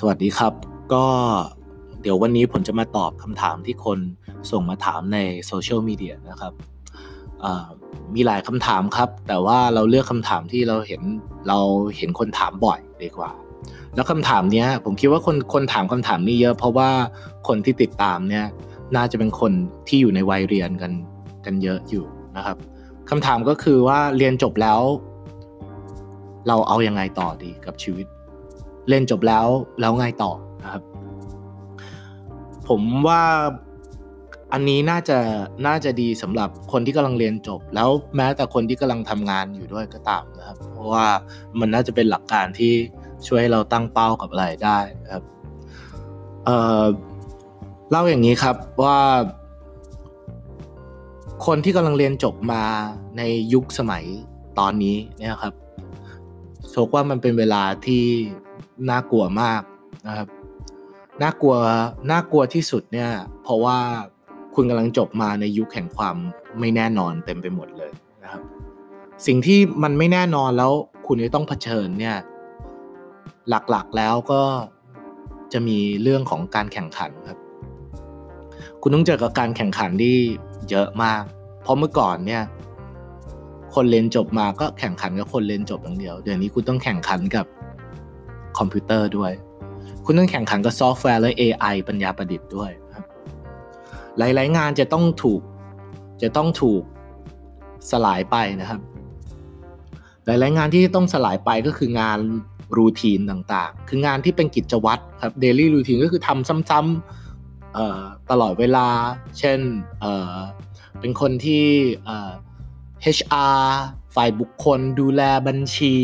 [0.00, 0.52] สวัสดีครับ
[0.94, 1.04] ก็
[2.02, 3.98] เดี๋ยววันนี้ผมจะมาตอบคำถามที่คน
[4.50, 6.52] ส่งมาถามในโซเชียลมีเดียนะครับ
[8.14, 11.02] มีหลายคำถามครับ แต่ว่าเราเลือกคำถามที่เราเห็น
[11.48, 11.58] เรา
[11.96, 13.30] เห็นคนถามบ่อยดีกว่า
[13.94, 16.90] แล้วคำถามนี้ผมคิดว่าคนคนถามคำถามนี้เยอะ เพราะว่า
[17.48, 18.46] คนที่ติดตามเนี่ย
[18.96, 19.52] น่าจะเป็นคน
[19.88, 20.92] ที่อยู่ในวัยเรียนกัน
[21.44, 22.04] กันเยอะอยู่
[22.36, 22.56] นะครับ
[23.10, 24.80] คำถามก็คือว่าเรียนจบแล้ว
[26.48, 28.06] เราเอาอยัางไงต่อดีกับชีวิต
[28.88, 29.46] เรียนจบแล้ว
[29.80, 30.32] แล้วไงต่อ
[30.62, 30.82] นะครับ
[32.68, 33.22] ผมว่า
[34.52, 35.18] อันนี้น่าจะ
[35.66, 41.06] น่าจะดีสำหรับคนที่กำลังเรียนจบ แล้วแม้แต่คนที่กำลังทำงานอยู่ด้วยก็ตามนะครับ เพราะว่า
[41.58, 42.72] มันน่าจะเป็นหลักการที่
[43.26, 44.78] ช่วยให้เราตั้งเป้ากับอะไรได้
[45.12, 45.22] ครับ
[46.44, 46.84] เอ่อ
[47.90, 48.98] เล่าอย่างนี้ครับว่า
[51.46, 52.64] คนที่กำลังเรียนจบมา
[53.18, 54.04] ในยุคสมัย
[54.58, 55.54] ตอนนี้เนี่ยครับ
[56.70, 58.04] โชคว่ามันเป็นเวลาที่
[58.90, 59.62] น่ากลัวมาก
[60.06, 60.28] นะครับ
[61.22, 61.56] น่ากลัว
[62.10, 63.10] น่ากลัวที่สุดเนี่ย
[63.42, 63.78] เพราะว่า
[64.54, 66.16] คุณกำลังจบมาในยุคแห่งความ
[66.60, 68.42] ไม่แน่นอนเต็มไปหมดเลยนะครับ
[69.26, 70.72] สิ่งที่มันไม่แน่นอนแล้ว
[71.06, 72.16] คุณจะต้องเผชิญเนี่ย
[73.48, 74.42] หลักๆแล้วก็
[75.52, 77.38] จะมีเรื่องของการแข่งขันครับ
[78.82, 80.16] คุณต้องเจอกับการแข่งขันที่
[80.70, 81.22] เยอะมาก
[81.62, 82.42] เพราะเมื่อก่อนเนี่ย
[83.74, 87.46] คนเรียนจบมาก็แข่งขันกับคนเรียนจบอย่างเดียว เดี๋ยวนี้คุณต้องแข่งขันกับ
[88.58, 89.32] คอมพิวเตอร์ด้วย
[90.04, 93.04] คุณต้องแข่งขันกับซอฟต์แวร์และ AI ปัญญาประดิษฐ์ด้วยครับ
[94.18, 95.42] หลายๆงานจะต้องถูก
[96.22, 96.82] จะต้องถูก
[97.90, 98.80] สลายไปนะครับ
[100.26, 102.18] หลายๆงานที่ต้องสลายไปก็คืองาน
[102.78, 108.88] routine ต่างๆ คืองานที่เป็นกิจวัตรครับ daily routine ก็คือทำซ้ำๆตลอดเวลา
[109.38, 109.60] เช่น
[110.00, 111.64] เเป็นคนที่
[113.16, 113.58] HR
[114.14, 115.94] ฝ่ายบุคคลดูแลบัญชี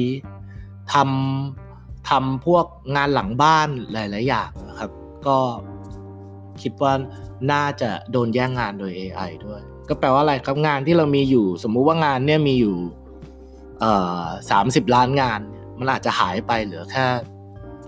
[0.93, 1.62] ทำ
[2.09, 2.65] ทำพวก
[2.97, 4.91] งานหลังบ้านหลาย ๆ อย่างนะครับ
[5.27, 5.39] ก็
[6.63, 6.93] คิดว่า
[7.53, 12.77] น่าจะโดนแย่งงานโดย AI ด้วย ก็แปลว่าอะไรครับงานที่เรามีอยู่ สมมุติว่างานเนี่ยมีอยู่
[14.51, 15.41] สามสิบล้านงาน
[15.79, 17.07] มันอาจจะหายไปเหลือแค่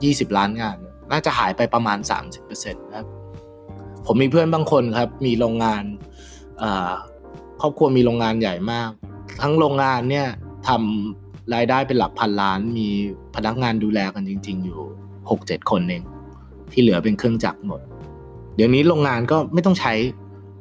[0.05, 0.77] ยี่สิบล้านงาน
[1.11, 3.07] น่าจะหายไปประมาณสามสิบเปอร์เซ็นต์ครับ
[4.07, 5.85] ผมมีเพื่อนบางคนครับ มีโรงงาน
[7.61, 8.91] ครอบครัวมีโรงงานใหญ่มาก
[9.41, 10.29] ทั้งโรงงานเนี่ย
[10.69, 11.24] ทำ
[11.55, 12.89] รายได้เป็นหลักพันล้าน มี
[13.35, 14.81] พนักงานดูแลกันจริง ๆ อยู่
[15.31, 16.03] หกเจ็ดคนเอง
[16.73, 17.81] ที่เหลือเป็นเครื่องจักรหมด
[18.57, 19.93] เดี๋ยวนี้โรงงานก็ไม่ต้องใช้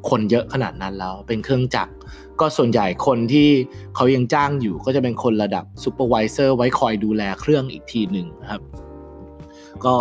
[0.09, 1.93] คนเยอะขนาดนั้นแล้ว เป็นเครื่องจักร
[2.39, 3.49] ก็ส่วนใหญ่คนที่
[3.95, 8.61] เขายังจ้างอยู่ก็จะเป็นคนระดับ supervisor ไว้คอยดูแลเครื่องอีกทีหนึ่งครับ
[9.85, 9.95] ก็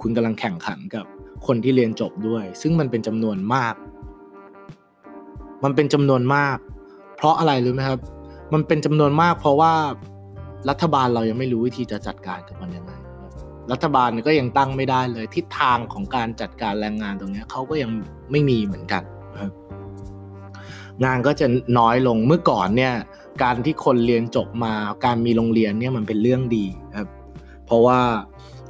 [0.00, 1.04] คุณกำลังแข่งขันกับ
[1.46, 3.74] คนที่เรียนจบด้วย ซึ่งมันเป็นจำนวนมาก
[5.64, 6.56] มันเป็นจำนวนมาก
[7.16, 8.00] เพราะอะไรรู้ไหมครับ
[8.52, 9.72] มันเป็นจำนวนมาก เพราะว่า
[10.68, 12.91] รัฐบาลเรายังไม่รู้วิธีจะจัดการกับมันยังไง
[13.72, 17.90] รัฐบาลก็ยังตั้งไม่ได้เลย ทิศทางของการจัดการแรงงานตรงนี้เขาก็ยัง
[18.30, 19.02] ไม่มีเหมือนกัน
[21.04, 21.46] งานก็จะ
[21.78, 22.94] น้อยลงเมื่อก่อนเนี่ย
[23.42, 24.74] การที่คนเรียนจบมา
[25.04, 26.66] การมีโรงเรียนเนี่ยมันเป็นเรื่องดี
[26.96, 27.08] ครับ
[27.66, 28.00] เพราะว่า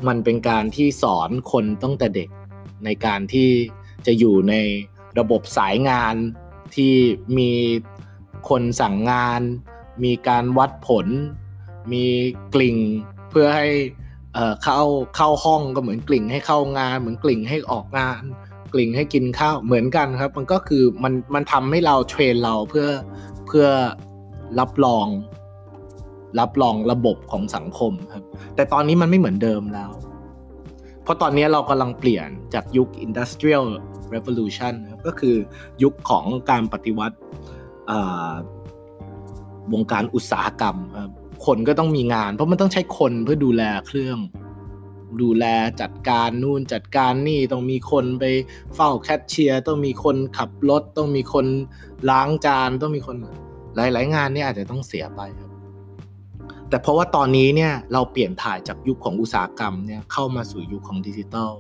[0.09, 2.29] มันเป็นการที่สอนคนตั้งแต่เด็ก
[2.85, 3.49] ในการที่
[4.07, 4.55] จะอยู่ใน
[5.19, 6.15] ระบบสายงาน
[6.75, 6.95] ที่
[7.39, 7.51] มี
[8.49, 9.41] คนสั่งงาน
[10.05, 11.07] มีการวัดผล
[11.93, 12.05] มี
[12.55, 12.79] กลิ่ง
[13.31, 13.69] เพื่อให้
[14.63, 14.81] เข้า
[15.17, 18.23] เข้าห้องก็เหมือนกลิ่งให้เข้างาน เหมือนกลิ่งให้ออกงาน
[18.73, 22.87] กลิ่งให้กินข้าวเหมือนกันครับ มันก็คือมันมันทำให้เราเทรนเราเพื่อ
[23.47, 23.67] เพื่อ
[24.61, 25.07] รับรอง
[26.41, 28.23] รับรองระบบของสังคมครับ
[28.55, 29.91] แต่ตอนนี้มันไม่เหมือนเดิมแล้ว
[31.03, 33.67] เพราะตอนนี้เรากำลังเปลี่ยนจากยุค industrial
[34.15, 35.37] revolution ครับก็คือ
[35.83, 37.17] ยุคของการปฏิวัติ
[39.73, 41.13] วงการอุตสาหกรรมครับ
[41.47, 44.19] คนก็ต้องมีงาน เพราะมันต้องใช้คนเพื่อดูแลเครื่อง
[45.23, 45.45] ดูแล
[45.81, 48.25] จัดการนู่นจัดการนี่ต้องมีคนไป
[48.75, 51.47] เฝ้าแคชเชียร์ต้องมีคนขับรถต้องมีคน
[52.11, 53.17] ล้างจานต้องมีคน
[53.77, 55.51] หลาย ๆ งานนี่อาจจะต้องเสียไปครับ
[56.69, 61.53] แต่เพราะว่าตอนนี้เนี่ยเราเปลี่ยนถ่ายจากยุคของอุตสาหกรรมเนี่ยเข้ามาสู่ยุคของดิจิทัล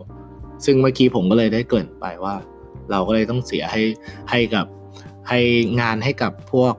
[0.64, 2.34] ซึ่งเมื่อกี้ผมก็เลยได้เกินไปว่า
[2.90, 3.82] เราก็เลยต้องเสียให้
[4.30, 4.66] ให้กับ
[5.28, 5.40] ให้
[5.80, 6.74] งานให้กับพวก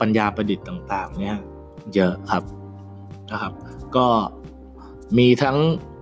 [0.00, 1.38] ปัญญาประดิษฐ์ต่าง ๆ เนี่ย
[1.94, 2.42] เยอะครับ
[3.32, 3.52] นะครับ
[3.96, 4.06] ก็
[5.18, 5.58] มีทั้ง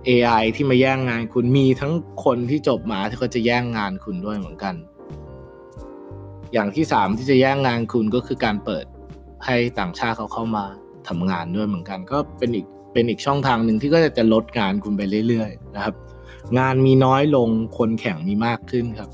[0.07, 1.93] AI ที่มาแย่งงานคุณมีทั้ง
[2.25, 4.75] คนที่จบมาที่เขาจะแย่งงานคุณด้วยเหมือนกัน
[6.53, 8.85] อย่างที่สามที่จะแย่งงานคุณก็คือการเปิด
[9.45, 10.65] ให้ต่างชาติเขาเข้ามา
[11.07, 15.95] ทำงานด้วยเหมือนกัน ก็เป็นอีกเป็นอีกช่องทางหนึ่งที่ก็จะลดงานคุณไปเรื่อยๆนะครับ
[16.59, 19.09] งานมีน้อยลงคนแข่งมีมากขึ้นครับ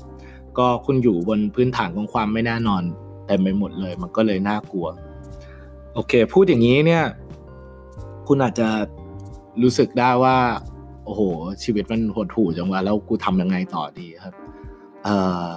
[0.58, 2.82] ก็คุณอยู่บนพื้นฐานของความไม่แน่นอน
[3.26, 4.86] เต็มไปหมดเลย มันก็เลยน่ากลัว
[5.94, 7.04] โอเค พูดอย่างนี้เนี่ย
[8.26, 8.68] คุณอาจจะ
[9.62, 10.38] รู้สึกได้ว่า
[11.04, 11.20] โอ้โห
[11.62, 14.34] ชีวิตมันหดหู่จังวะแล้วกูทำยังไงต่อดีครับ
[15.04, 15.16] เอ่
[15.46, 15.48] อ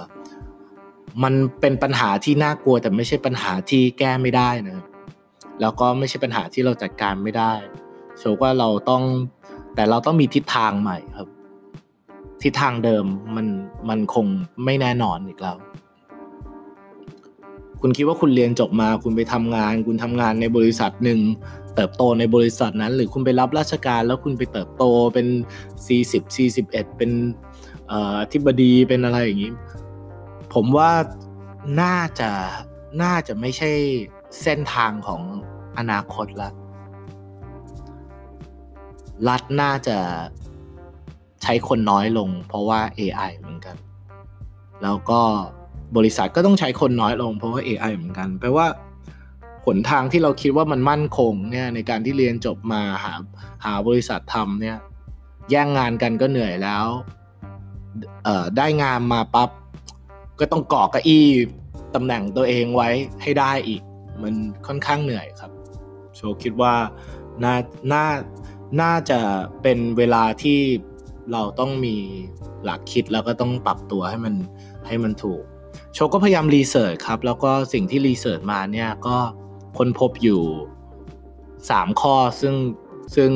[1.22, 4.86] มันเป็นปัญหาที่น่ากลัวแต่ไม่ใช่ปัญหาที่แก้ไม่ได้นะครับ
[5.60, 7.52] แล้วก็ไม่ใช่ปัญหาที่เราจัดการไม่ได้
[8.18, 9.02] โชว์ว่าเราต้อง
[9.74, 11.28] แต่เราต้องมีทิศทางใหม่ครับ
[12.42, 13.04] ทิศทางเดิม
[13.36, 13.46] มัน
[13.88, 14.26] มันคง
[14.64, 15.56] ไม่แน่นอนอีกแล้ว
[17.86, 21.20] คุณคิดว่าคุณเรียนจบมา คุณไปทำงาน คุณทำงานในบริษัทหนึ่ง
[21.74, 24.84] เติบโตในบริษัทนั้น หรือคุณไปรับราชการแล้วคุณไปเติบโต
[25.14, 25.26] เป็น
[25.88, 27.10] 40 41 เป็น
[27.92, 27.94] อ
[28.32, 29.52] ธิบดีเป็นอะไรอย่างนี้
[30.54, 30.90] ผมว่า
[31.80, 32.30] น่าจะ
[33.02, 33.70] น่าจะไม่ใช่
[34.42, 35.22] เส้นทางของ
[35.78, 36.50] อนาคตละ
[39.28, 39.98] รัฐน่าจะ
[41.42, 43.76] ใช้คนน้อยลง เพราะว่า AI เหมือนกัน
[44.82, 45.22] แล้วก็
[45.96, 48.66] บริษัทก็ต้องใช้คนน้อยลงเพราะว่า AI เหมือนกัน แปลว่า
[49.66, 53.14] หนทางที่เราคิดว่ามันมั่นคงเนี่ยในการที่เรียนจบมาหา
[53.64, 54.76] หาบริษัททำเนี่ย
[55.50, 56.86] แย่งงานกันก็เหนื่อยแล้ว
[58.56, 59.50] ได้งานมาปับ๊บ
[60.40, 61.26] ก็ต้องเกาะกระอี้
[61.94, 62.88] ตำแหน่งตัวเองไว้
[63.22, 63.82] ให้ได้อีก
[64.22, 64.34] มัน
[64.66, 65.52] ค่อนข้างเหนื่อยครับ
[66.16, 66.74] โชคิดว่า
[67.42, 67.54] น่า
[67.92, 68.06] น่า
[68.80, 69.20] น่าจะ
[69.62, 70.58] เป็นเวลาที่
[71.32, 71.96] เราต้องมี
[72.64, 74.34] หลักคิดแล้วก็ต้องปรับตัวให้มัน
[74.86, 75.42] ให้มันถูก
[75.94, 79.16] โชก็พยายามรีเสิร์ชครับ แล้วก็สิ่งที่รีเสิร์ชมาเนี่ยก็
[79.78, 80.42] ค้นพบอยู่
[81.20, 82.54] 3 ข้อซึ่ง
[83.16, 83.30] ซึ่ง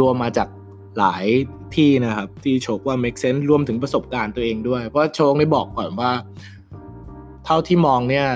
[0.00, 0.48] รวมๆมาจาก
[0.98, 1.24] หลาย
[1.76, 6.12] ที่นะครับ ที่โชคว่า make sense รวมถึงประสบการณ์ตัวเองด้วย เพราะโชคได้บอกก่อนว่า
[7.44, 8.26] เท่าที่มองเนี่ย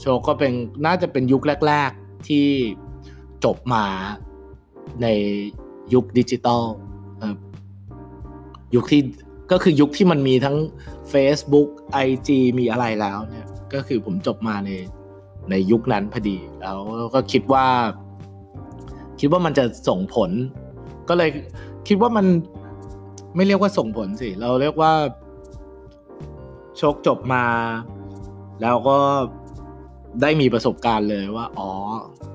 [0.00, 0.52] โชก็เป็น
[0.86, 2.46] น่าจะเป็นยุคแรก ๆที่
[3.44, 3.84] จบมา
[5.02, 5.06] ใน
[5.94, 6.64] ยุคดิจิตอล
[8.74, 9.00] ยุคที่
[9.50, 10.56] ก็คือยุคที่มันมีทั้ง
[11.12, 11.68] Facebook
[12.06, 14.70] IG มีอะไรแล้วเนี่ย ก็คือผมจบมาใน
[15.50, 16.78] ในยุคนั้นพอดี แล้ว
[17.14, 17.66] ก็คิดว่า
[19.20, 20.30] คิดว่ามันจะส่งผล
[21.08, 21.30] ก็เลย
[21.88, 22.26] คิดว่ามัน
[23.36, 24.92] ไม่เรียกว่าส่งผลสิ เราเรียกว่า
[26.78, 27.44] โชคจบมา
[28.62, 28.96] แล้วก็
[30.22, 31.68] ได้มีประสบการณ์เลยว่า อ๋อ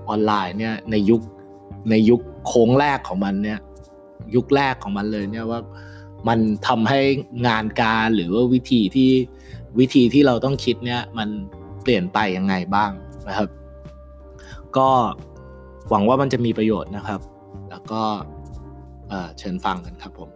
[0.09, 1.21] ออนไลน์เนี่ย ในยุค
[1.89, 3.59] ในยุคโค้งแรกของมันเนี่ย
[4.35, 5.59] ยุคแรกของมันเลยเนี่ยว่า
[6.27, 7.01] มันทำให้
[7.48, 9.12] งานการหรือว่าวิธีที่
[9.80, 11.30] วิธีที่เราต้องคิดเนี่ยมัน
[11.83, 12.92] เปลี่ยนไปยังไงบ้าง
[13.27, 13.50] นะครับ
[14.77, 14.89] ก็
[15.89, 17.22] หวังว่ามันจะมีประโยชน์นะครับ
[17.69, 18.01] แล้วก็
[19.38, 20.30] เชิญฟังกันครับผม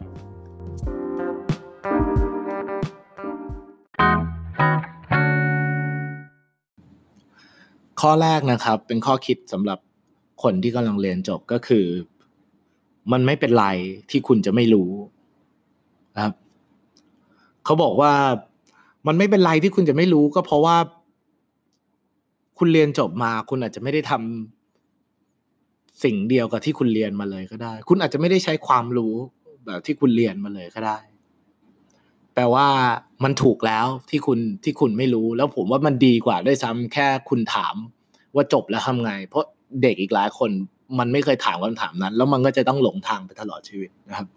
[8.02, 9.80] ข้อแรกนะครับเป็นข้อคิดสำหรับ
[10.44, 11.86] คนที่กำลังเรียนจบก็คือ
[13.12, 13.66] มันไม่เป็นไร
[14.10, 14.92] ที่คุณจะไม่รู้
[16.24, 16.34] ครับ
[17.66, 18.12] เขาบอกว่า
[19.08, 20.78] มันไม่เป็นไรที่คุณจะไม่รู้ก็เพราะว่า
[22.58, 29.14] คุณเรียนจบมาคุณอาจจะไม่ได้ทำสิ่งเดียวกับที่คุณเรียนมาเลยก็ได้ คุณอาจจะไม่ได้ใช้ความรู้
[29.66, 30.98] แบบที่คุณเรียนมาเลยก็ได้
[32.34, 32.68] แปลว่า
[33.24, 37.76] มันถูกแล้วที่คุณที่คุณไม่รู้ แล้วผมว่ามันดีกว่าด้วยซ้ำแค่คุณถาม
[38.36, 39.46] ว่าจบแล้วทำไง เพราะ
[39.82, 40.52] เด็กอีกหลายคน
[41.00, 44.28] มันไม่เคยถามคำถามนั้น แล้วมันก็จะต้องหลงทางไปตลอดชีวิตนะครับ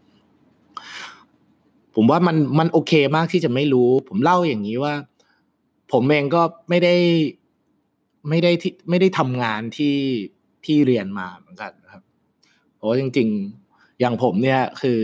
[1.95, 4.95] ผมว่ามันมันโอเคมากที่จะไม่รู้ ผมเล่าอย่างนี้ว่า
[5.93, 6.95] ผมเองก็ไม่ได้
[8.29, 9.97] ไม่ได้ที่ไม่ได้ทำงานที่
[10.65, 12.03] ที่เรียนมาเหมือนกันนะครับ
[12.77, 13.29] เพราะจริง
[13.65, 15.01] ๆ อย่างผมเนี่ยคือ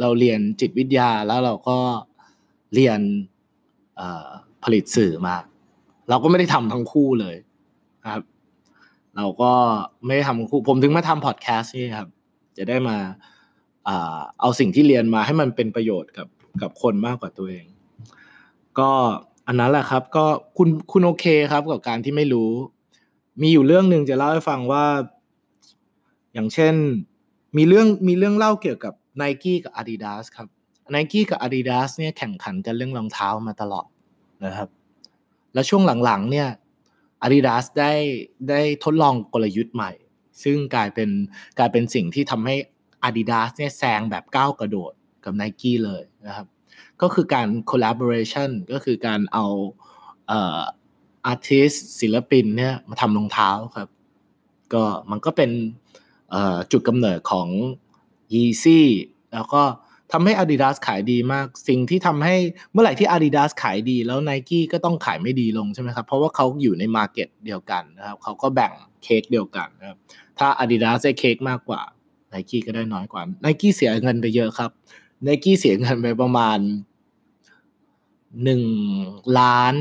[0.00, 1.78] เราเรียนจิตวิทยาแล้วเราก็
[2.74, 3.00] เรียน
[4.64, 5.36] ผลิตสื่อมา
[6.10, 7.36] เราก็ไม่ได้ทำทั้งคู่เลย
[8.02, 8.22] นะครับ
[9.16, 9.52] เราก็
[10.04, 12.08] ไม่ได้ทำคู่ ผมถึงมาทำพอดแคสต์นี่ครับ
[12.56, 12.96] จะได้มา
[14.40, 16.28] เอาสิ่งที่เรียนมาให้มันเป็นประโยชน์กับ
[16.62, 17.66] กับคนมากกว่าตัวเอง
[18.78, 18.90] ก็
[19.46, 20.24] อันนั้นแหละครับ ก็
[20.56, 22.50] คุณคุณโอเคครับกับการที่ไม่รู้
[23.42, 24.84] มีอยู่เรื่องหนึ่งจะเล่าให้ฟังว่า
[26.34, 26.74] อย่างเช่น
[27.56, 30.48] มีเรื่องมีเรื่องเล่าเกี่ยวกับ Nike กับ Adidas ครับ
[30.94, 33.86] Nike กับ Adidas เนี่ยแข่งขันกันเรื่องรองเท้ามาตลอด
[34.44, 34.68] นะครับ
[35.54, 36.48] แล้วช่วงหลังๆ เนี่ย
[37.24, 37.92] Adidas ได้
[38.50, 39.90] ได้ทดลองกลยุทธ์ใหม่
[40.42, 41.08] ซึ่งกลายเป็น
[41.58, 42.56] กลายเป็นสิ่งที่ทำให้
[43.06, 44.92] Adidas เนี่ยแซงแบบก้าวกระโดด
[45.24, 46.46] กับ Nike เลยนะครับ
[47.02, 49.46] ก็คือการ collaboration ก็คือการเอา
[50.28, 50.60] เอ่อ
[51.32, 53.88] artist ศิลปินเนี่ยมาทำรองเท้าครับ
[54.74, 55.50] ก็มันก็เป็น
[56.72, 57.48] จุดกำเนิดของ
[58.34, 58.80] Yeezy
[59.32, 59.62] แล้วก็
[60.12, 62.36] ทำให้ Adidas ขายดีมาก สิ่งที่ทำให้
[62.72, 69.98] เมื่อไหร่ที่ Adidas ขายดี แล้ว Nike ก็ต้องขายไม่ดีลงใช่ไหมครับ เพราะว่าเขาอยู่ในมาร์เก็ตเดียวกันนะครับ เขาก็แบ่งเค้กเดียวกันนะครับ
[70.38, 71.82] ถ้า Adidas ได้เค้กมากกว่า
[72.32, 74.70] Nike ก็ได้น้อยกว่า Nike เสียเงินไปเยอะครับ
[75.26, 76.58] Nike เสียเงินไปประมาณ
[78.44, 78.64] หนึ่ง
[79.38, 79.74] ล้าน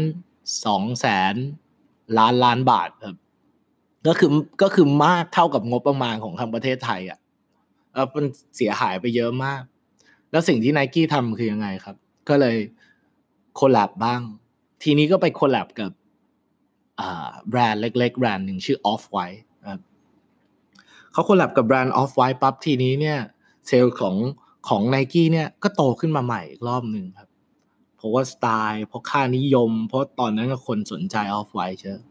[0.66, 1.36] สองแสน
[2.18, 3.18] ล้านล้านบาทครับ
[4.08, 4.30] ก็คือ
[4.62, 7.20] ก็คือมากเท่ากับงบประมาณของทางประเทศไทยอะ
[7.94, 9.62] เออมันเสียหายไปเยอะมาก
[10.32, 11.96] แล้วสิ่งที่ไนกี้ทำคือยังไงครับ
[12.30, 12.58] ก็เลย
[13.56, 14.22] โคลบบ้าง
[14.84, 15.92] ทีนี้ก็ไปโคลบกับ
[17.50, 19.42] แบรนด์เล็กๆแบรนด์หนึ่งชื่อ Off White
[21.12, 23.20] เขาโคลบกับแบรนด์ Off White ปั๊บทีนี้เนี่ย
[23.68, 24.16] เซลล์ของ
[24.70, 27.30] ของไนกี้เนี่ยก็โตขึ้นมาใหม่อีกรอบหนึ่งครับ
[27.98, 32.02] เพราะว่าสไตล์เพราะค่านิยม เพราะตอนนั้นก็คนสนใจ Off-White เยอะ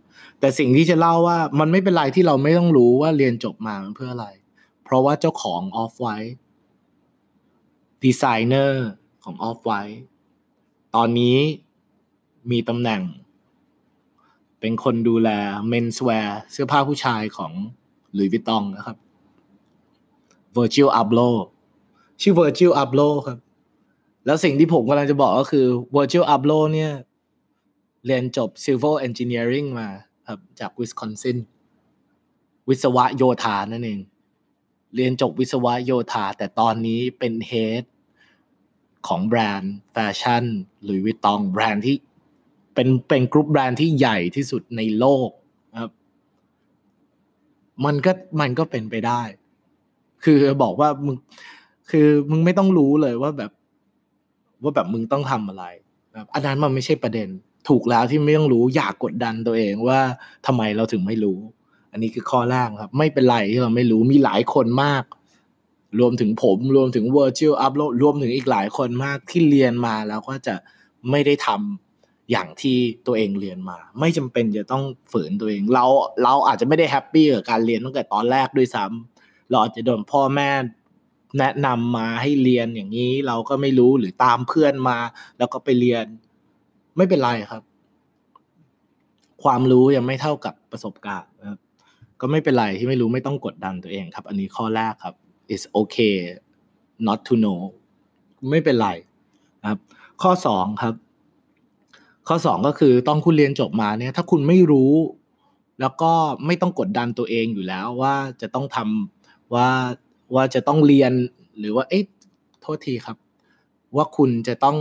[0.41, 4.29] แต่สิ่งที่จะเล่าว่ามันไม่เป็นไรที่เราไม่ต้องรู้ว่าเรียนจบมาเพื่ออะไร
[4.85, 8.87] เพราะว่าเจ้าของ Off-White designer
[9.25, 10.01] ของ Off-White
[10.95, 11.37] ตอนนี้
[12.51, 13.03] มีตำแหน่ง
[14.61, 15.31] เป็นคนดูแล
[15.69, 17.53] menswear เสื้อผ้าผู้ชายของ
[18.15, 18.97] Louis Vuitton นะครับ
[20.57, 21.37] Virgil Abloh
[22.21, 23.39] ชื่อ Virgil Abloh ครับ
[24.27, 26.93] แล้วสิ่งที่ผมกำลังจะบอกก็คือ Virgil Abloh เนี่ย
[28.07, 29.89] เรียนจบ Civil Engineering มา
[30.29, 31.39] ครับจากวิสคอนซิน
[32.69, 34.01] วิศวะโยธานั่นเอง
[34.95, 37.85] เรียนจบวิศวะโยธา แต่ตอนนี้เป็น head
[39.09, 40.45] ของแบรนด์แฟชั่น
[40.85, 41.97] Louis Vuitton แบรนด์ที่
[42.75, 45.31] เป็นเป็นกรุ๊ปแบรนด์ที่ใหญ่ที่สุดในโลก
[47.85, 49.23] มันก็มันก็เป็นไปได้
[50.25, 51.17] คือบอกว่ามึง
[51.91, 53.51] คือมึงไม่ต้องรู้เลยว่าแบบ
[54.63, 55.65] ว่าแบบมึงต้องทำอะไร
[56.13, 57.29] แบบอันนั้นมันไม่ใช่ประเด็น
[57.69, 60.01] ถูกแล้วที่ไม่ต้องรู้อยากกดดันตัวเองว่า
[60.47, 61.39] ทำไมเราถึงไม่รู้
[61.93, 65.05] อันนี้คือข้อแรกครับ ไม่เป็นไรที่เราไม่รู้มีหลายคนมาก
[66.01, 70.55] รวมถึงผมรวมถึง virtual upload รวมถึงอีกหลายคนมากที่เรียนมาแล้วก็จะ
[71.11, 71.90] ไม่ได้ทำ
[72.31, 75.85] อย่างที่ตัวเองเรียนมา ไม่จำเป็นจะต้องฝืนตัวเอง เรา
[76.25, 80.51] เราอาจจะไม่ได้ happy กับการเรียนตั้งแต่ตอนแรกด้วยซ้ำเราอาจจะโดนพ่อแม่
[81.39, 84.99] แนะนำมาให้เรียนอย่างนี้ เราก็ไม่รู้หรือตามเพื่อนมา
[85.39, 86.05] แล้วก็ไปเรียน
[86.97, 87.63] ไม่เป็นไรครับ
[89.43, 91.61] ความรู้ยังไม่เท่ากับประสบการณ์ครับ
[92.21, 95.15] ก็ไม่เป็นไรที่ไม่รู้ไม่ต้องกดดันตัวเองครับ อันนี้ข้อแรกครับ
[95.53, 96.17] it's okay
[97.07, 97.61] not to know
[98.51, 98.89] ไม่เป็นไร
[99.61, 99.79] นะครับ
[100.23, 100.95] ข้อสองครับ
[102.29, 104.93] ข้อสองก็คือต้องคุณเรียนจบมาเนี่ยถ้าคุณไม่รู้
[105.81, 106.13] แล้วก็
[106.47, 109.69] ไม่ต้องกดดันตัวเองอยู่แล้วว่าจะต้องทำว่า
[110.35, 111.13] ว่าจะต้องเรียน
[111.59, 112.05] หรือว่าเอ๊ะ
[112.61, 113.17] โทษทีครับ
[113.97, 114.79] ว่าคุณจะต้อง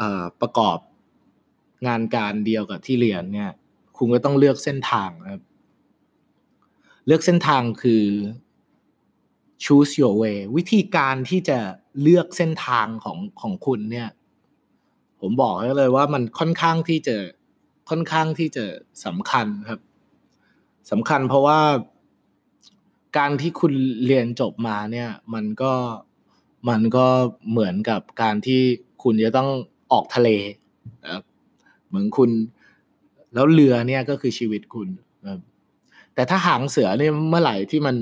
[0.00, 0.02] อ
[0.40, 0.78] ประกอบ
[1.86, 3.50] งานการเดียวกับที่เรียนเนี่ย
[3.96, 5.42] คุณก็ต้องเลือกเส้นทางครับ
[7.06, 8.04] เลือกเส้นทางคือ
[9.64, 11.58] choose your way วิธีการที่จะ
[12.02, 14.08] เลือกเส้นทางของของคุณเนี่ย
[15.20, 17.16] ผมบอกให้เลยว่ามันค่อนข้างที่จะ
[17.90, 18.64] ค่อนข้างที่จะ
[19.04, 19.80] สำคัญครับ
[20.90, 21.60] สำคัญเพราะว่า
[23.18, 23.72] การที่คุณ
[24.06, 25.72] เรียนจบมาเนี่ยมันก็
[26.68, 27.06] มันก็
[27.50, 28.60] เหมือนกับการที่
[29.02, 29.50] คุณจะต้อง
[29.92, 30.28] ออกทะเล
[31.88, 32.30] เหมือนคุณ
[33.34, 34.88] แล้วเรือเนี่ยก็คือชีวิตคุณ
[36.14, 37.96] แต่ถ้าหางเสือเนี่ยเมื่อไหร่ที่มัน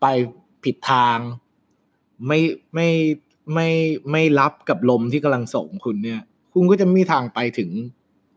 [0.00, 0.06] ไป
[0.64, 1.18] ผิดทาง
[2.26, 2.38] ไม่
[2.74, 2.88] ไม่
[3.54, 3.68] ไม่
[4.10, 6.20] ไม่รับกับลมที่กำลังส่งคุณเนี่ย
[6.56, 7.70] คุณก็จะมีทางไปถึง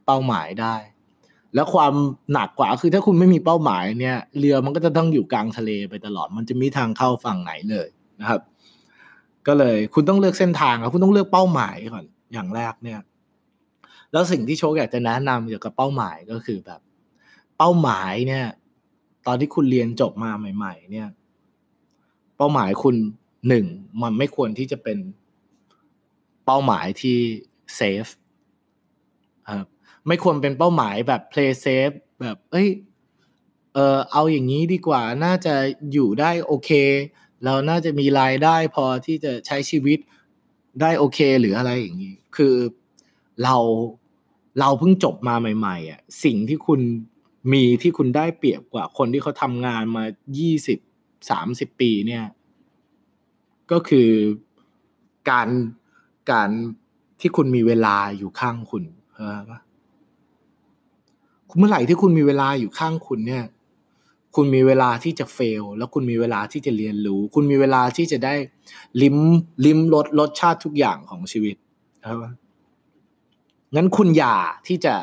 [0.06, 0.76] เป้าหมายได้
[1.56, 1.94] แล้วความ
[2.34, 7.88] หนักกว่าคือถ้าคุณไม่มีเป้าหมายเนี่ย เรือมันก็จะต้องอยู่กลางทะเลไปตลอด มันจะมีทางเข้าฝั่งไหนเลย
[8.20, 8.42] นะครับ
[9.48, 13.00] ก็เลยคุณต้องเลือกเส้นทางครับคุณต้องเลือกเป้าหมายก่อนอย่างแรกเนี่ย
[14.12, 16.82] แล้วสิ่งที่โชคอยากจะแนะนำเกี่ยวกับเป้าหมายก็คือแบบ
[17.58, 18.46] เป้าหมายเนี่ย
[19.28, 21.08] ตอนที่คุณเรียนจบมาใหม่ ๆ เนี่ย
[22.38, 22.96] เป้าหมายคุณ
[23.48, 23.66] หนึ่ง
[24.02, 24.98] มันไม่ควรที่จะเป็น
[26.46, 27.18] เป้าหมายที่
[27.76, 28.06] เซฟ
[29.50, 29.66] ครับ
[30.08, 32.70] ไม่ควรเป็นเป้าหมายแบบ play safe แบบ เอ้ย
[33.74, 35.56] เออเอาอย่างนี้ดีกว่าน่าจะ
[35.94, 36.72] อยู่ได้โอเค
[37.46, 40.00] เราน่าจะมีรายได้พอที่จะใช้ชีวิต
[40.82, 42.56] ได้โอเค หรืออะไรอย่างนี้ คือ
[43.44, 43.58] เรา
[44.60, 46.82] เราเพิ่งจบมาใหม่ๆอะสิ่งที่คุณ
[47.54, 50.04] มีที่คุณได้เปรียบกว่าคนที่เขาทำงานมา
[50.40, 50.80] ยี่สิบ
[51.30, 52.26] สามสิบปีเนี่ย
[53.72, 54.10] ก็คือ
[55.30, 55.50] การ
[56.32, 56.52] การ
[57.20, 58.84] ที่คุณมีเวลาอยู่ข้างคุณ
[59.16, 59.40] เออ
[61.58, 63.46] เมื่อไหร่ที่คุณมีเวลาอยู่ข้างคุณเนี่ย
[64.36, 68.34] คุณมีเวลาที่จะเฟล แล้วคุณมีเวลาที่จะเรียนรู้ คุณมีเวลาที่จะได้
[69.02, 69.18] ลิ้ม
[69.66, 71.56] ลิ้มรสรสชาติทุกอย่างของชีวิต
[72.06, 72.18] ครับ
[73.76, 74.96] งั้นคุณอย่าที่จะ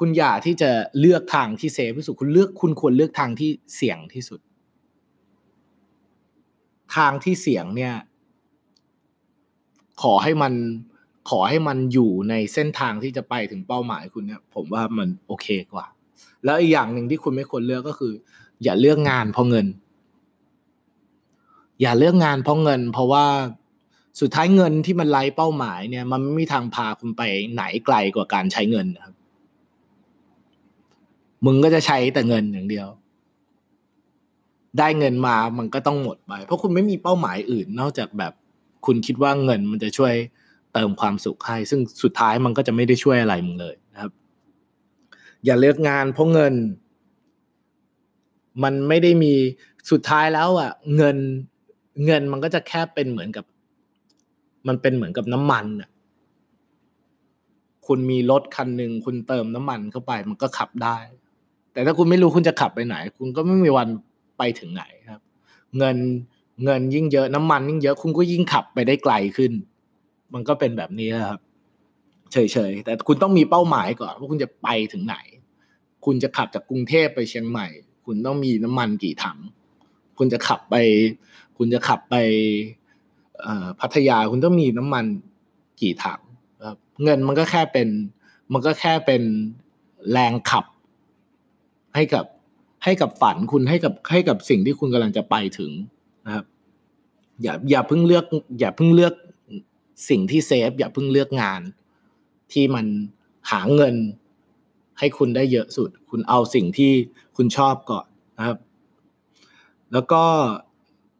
[0.00, 4.40] คุณอย่าที่จะเลือกทางที่เซฟที่สุด คุณเลือกคุณควรเลือกทางที่เสี่ยงที่สุด
[6.96, 7.94] ทางที่เสี่ยงเนี่ย
[10.02, 10.52] ขอให้มัน
[11.30, 15.86] ขอให้มันอยู่ในเส้นทางที่จะไปถึงเป้าหมายคุณเนี่ยผมว่ามันโอเคกว่า
[16.44, 18.12] แล้วอีกอย่างหนึ่งที่คุณไม่ควรเลือกก็คือ
[18.64, 19.66] อย่าเลือกงานเพราะเงิน
[21.80, 23.26] อย่าเลือกงานเพราะเงิน เพราะว่า
[24.20, 29.14] สุดท้ายเงินที่มันไร้เป้าหมายเนี่ย มันไม่มีทางพาคุณไปไหนไกลกว่าการใช้เงินนะครับ
[31.44, 32.88] มึงก็จะใช้แต่เงินอย่างเดียว
[34.78, 38.32] ได้เงินมามันก็ต้องหมดไป เพราะคุณไม่มีเป้าหมายอื่นนอกจากแบบ
[38.86, 40.14] คุณคิดว่าเงินมันจะช่วย
[40.72, 44.12] เติมความสุขให้ ซึ่งสุดท้ายมันก็จะไม่ได้ช่วยอะไรมึงเลยนะครับ
[45.44, 46.54] อย่าเลือกงานเพราะเงิน
[48.62, 49.34] มันไม่ได้มี
[49.90, 51.16] สุดท้ายแล้วอะ เงิน
[52.06, 53.44] เงินมันก็จะแค่เป็นเหมือนกับ
[54.68, 55.90] มันเป็นเหมือนกับน้ำมันอะ
[57.86, 60.98] คุณมีรถคันหนึ่งคุณเติมน้ำมันเข้าไป มันก็ขับได้
[61.72, 63.88] แต่ถ้าคุณไม่รู้คุณจะขับไปไหน คุณก็ไม่มีวัน
[64.38, 65.20] ไปถึงไหนครับ
[65.78, 65.96] เงิน
[66.64, 69.52] เงินยิ่งเยอะน้ำมันยิ่งเยอะคุณก็ยิ่งขับไปได้ไกลขึ้น
[70.34, 71.40] มันก็เป็นแบบนี้ครับ
[72.32, 72.36] เฉ
[72.70, 75.16] ยๆแต่คุณต้องมีเป้าหมายก่อนว่าคุณจะไปถึงไหน
[76.04, 77.66] คุณจะขับจากกรุงเทพไปเชียงใหม่
[78.06, 79.38] คุณต้องมีน้ำมันกี่ถัง
[80.18, 80.74] คุณจะขับไป
[81.58, 82.14] คุณจะขับไป
[83.80, 85.04] พัทยาคุณต้องมีน้ำมัน
[85.80, 86.20] กี่ถัง
[87.04, 87.88] เงินมันก็แค่เป็น
[88.52, 89.22] มันก็แค่เป็น
[90.12, 90.64] แรงขับ
[91.94, 92.24] ให้กับ
[92.84, 95.70] ให้กับฝันคุณให้กับให้กับสิ่งที่คุณกำลังจะไปถึง
[96.26, 96.44] นะครับ
[97.42, 98.24] อย่าอย่าเพิ่งเลือก
[98.60, 99.14] อย่าเพิ่งเลือก
[100.08, 101.60] สิ่งที่เซฟ อย่าเพิ่งเลือกงาน
[102.52, 102.86] ที่มัน
[103.50, 103.94] หาเงิน
[104.98, 106.92] ให้คุณได้เยอะสุด คุณเอาสิ่งที่
[107.36, 108.06] คุณชอบก่อน
[108.38, 108.58] นะครับ
[109.92, 110.22] แล้วก็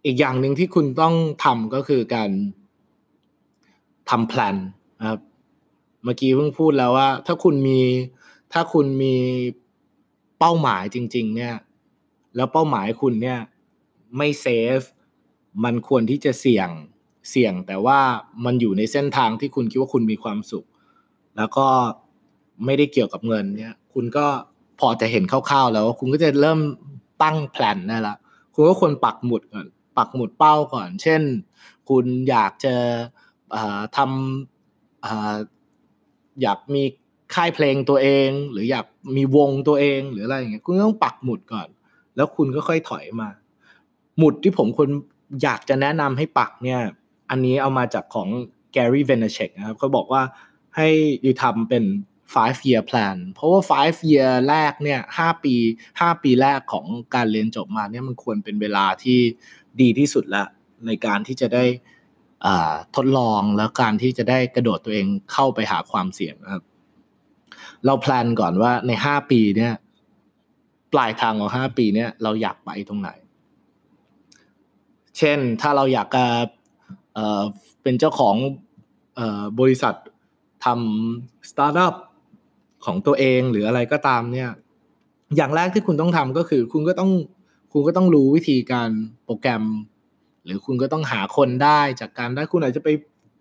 [0.06, 2.30] อีกอย่างหนึ่งที่คุณต้องทำก็คือการ
[4.10, 4.56] ทำแพลน
[5.00, 5.20] นะครับ
[6.04, 7.80] เมื่อกี้เพิ่งพูดแล้วว่า ถ้าคุณมี
[8.52, 9.14] ถ้าคุณมี
[10.38, 11.54] เป้าหมายจริง ๆ เนี่ย
[12.36, 13.38] แล้วเป้าหมายคุณเนี่ย
[14.16, 14.46] ไม่เซ
[14.78, 14.80] ฟ
[15.64, 16.68] มันควรที่จะเสี่ยง
[17.30, 18.00] เสี่ยง แต่ว่า
[18.44, 20.66] มันอยู่ในเส้นทางที่คุณคิดว่าคุณมีความสุข
[21.36, 21.66] แล้วก็
[22.64, 24.26] ไม่ได้เกี่ยวกับเงินเนี่ย คุณก็
[24.80, 26.60] พอจะเห็นคร่าวๆแล้วคุณก็จะเริ่ม
[27.22, 28.16] ตั้งแผนได้ละ
[28.54, 29.66] คุณก็ควรปักหมุดก่อน
[29.98, 31.22] ปักหมุดเป้าก่อน เช่น
[31.88, 32.74] คุณอยากจะ
[33.96, 36.82] ทำอยากมี
[37.34, 41.68] ค่ายเพลงตัวเอง หรืออยากมีวงตัวเองหรืออะไรอย่างเงี้ยคุณต้องปักหมุดก่อน
[42.16, 43.28] แล้วคุณก็ค่อยถอยมา
[44.18, 44.88] หมุดที่ผมคน
[45.42, 46.80] อยากจะแนะนำให้ปักเนี่ย
[47.30, 48.28] อันนี้เอามาจากของ
[48.74, 50.22] Gary Vaynerchuk นะครับเขาบอกว่า
[50.76, 50.88] ให้
[51.24, 51.84] ยูทำเป็น
[52.34, 55.54] five year plan เพราะว่า five year แรกเนี่ยห้าปี
[56.00, 59.18] ห้าปีแรกของการเรียนจบมาเนี่ยมันควรเป็นเวลาที่
[59.80, 60.44] ดีที่สุดละ
[60.86, 61.64] ในการที่จะได้
[62.96, 66.62] ทดลองแล้วการที่จะได้กระโดดตัวเองเข้าไปหาความเสี่ยงครับ
[67.84, 69.72] เรา plan ก่อนว่าในห้าปีเนี่ย
[70.92, 73.10] ปลายทางของห้าปีเนี่ยเราอยากไปตรงไหน
[75.20, 76.24] เช่นถ้าเราอยากจะ
[77.82, 78.36] เป็นเจ้าของ
[79.60, 79.94] บริษัท
[80.64, 81.94] ทำสตาร์ทอัพ
[82.84, 84.50] ของตัวเองหรืออะไรก็ตามเนี่ย
[85.36, 87.10] อย่างแรกที่คุณต้องทำก็คือคุณก็ต้อง
[87.72, 88.90] คุณก็ต้องรู้วิธีการ
[89.24, 89.64] โปรแกรม
[90.44, 92.88] หรือคุณก็ต้องหาคนได้จากการได้คุณอาจจะไป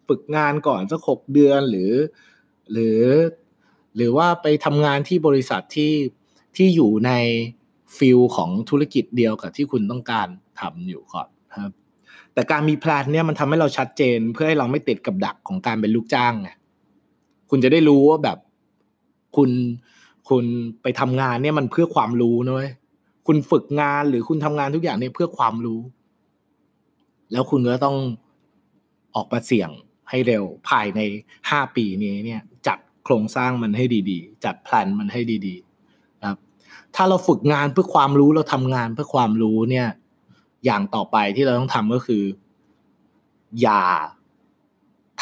[0.08, 1.92] ฝึกงานก่อนสักหกเดือนหรือ
[2.72, 3.02] หรือ
[3.96, 5.94] หรือว่าไปทำงานที่บริษัทที่
[6.56, 7.12] ที่อยู่ใน
[7.98, 10.28] ฟิลของธุรกิจเดียวกับที่คุณต้องการ
[10.60, 11.28] ทำอยู่ก่อน
[12.40, 16.50] แต่การมีแพลนเนี่ยมันทำให้เราชัดเจนเพื่อให้เราไม่ติดกับดักของการเป็นลูกจ้างไง
[17.50, 18.38] คุณจะได้รู้ว่าแบบ
[19.36, 19.50] คุณ
[20.30, 20.46] คุณ
[20.82, 22.72] ไปทำงานเนี่ยมันเพื่อความรู้นะเว้ย
[23.28, 25.82] คุณฝึกงานหรือคุณทำงานทุกอย่างเนี่ยเพื่อความรู้
[27.32, 27.98] แล้วคุณก็ต้อง
[29.16, 29.70] ออกมาเสี่ยง
[30.10, 31.00] ให้เร็วภายใน
[31.50, 36.38] ห้าปีนี้เนี่ย จัดโครงสร้างมันให้ดีๆ จัดแพลนมันให้ดีๆ ครับ
[36.96, 39.88] ถ้าเราฝึกงานเพื่อความรู้เราทำงานเพื่อความรู้เนี่ย
[40.66, 42.24] อย่างต่อไปที่เราต้องทำก็คือ
[43.62, 43.84] อย่า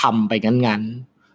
[0.02, 0.84] ทำไปงั้น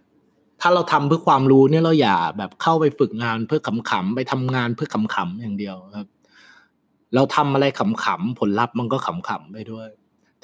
[0.05, 3.61] ๆ ถ้าเราทำเพื่อความรู้เนี่ยเราอย่าแบบเข้าไปฝึกงานเพื่อ
[3.91, 6.09] ขำๆไปทำงานเพื่อขำๆอย่างเดียวครับ
[7.15, 9.88] เราทำอะไรขำๆผลลัพธ์มันก็ขำๆไปด้วย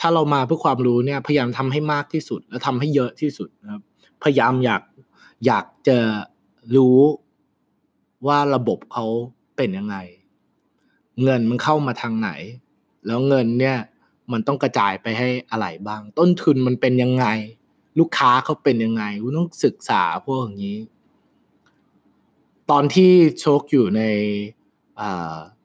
[0.01, 3.83] ถ้าเรามาเพื่อความรู้เนี่ย พยายามทำให้มากที่สุด และทำให้เยอะที่สุดนะครับ
[4.23, 4.83] พยายามอยาก
[5.47, 5.99] อยากจะ
[6.77, 6.99] รู้
[8.27, 9.07] ว่าระบบเขา
[9.57, 9.97] เป็นยังไง
[11.23, 12.31] เงินมันเข้ามาทางไหน
[13.07, 13.77] แล้วเงินเนี่ย
[14.33, 17.27] มันต้องกระจายไปให้อะไรบ้าง ต้นทุนมันเป็นยังไง
[17.99, 20.79] ลูกค้าเขาเป็นยังไงคุณต้องศึกษาพวกอย่างนี้
[22.71, 24.03] ตอนที่โชคอยู่ใน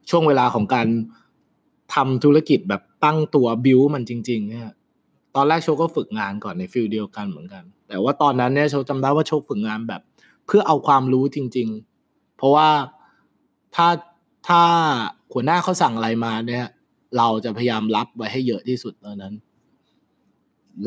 [0.09, 0.87] ช่วงเวลาของการ
[1.95, 4.69] ทำธุรกิจแบบตั้งตัวบิวมันจริง ๆ เนี่ย
[5.35, 10.01] ตอนแรกโชคก็ฝึกงานก่อนในฟิลเดียวกันเหมือนกัน แต่ว่าตอนนั้นเนี่ยโชคจำได้ว่าโชคฝึกงานแบบ
[10.45, 11.67] เพื่อเอาความรู้จริง
[12.03, 12.69] ๆ เพราะว่า
[13.75, 13.87] ถ้า
[14.47, 14.61] ถ้า
[15.33, 16.67] หัวหน้าเขาสั่งอะไรมาเนี่ย
[17.17, 19.33] เราจะพยายามรับไว้ให้เยอะที่สุดตอนนั้น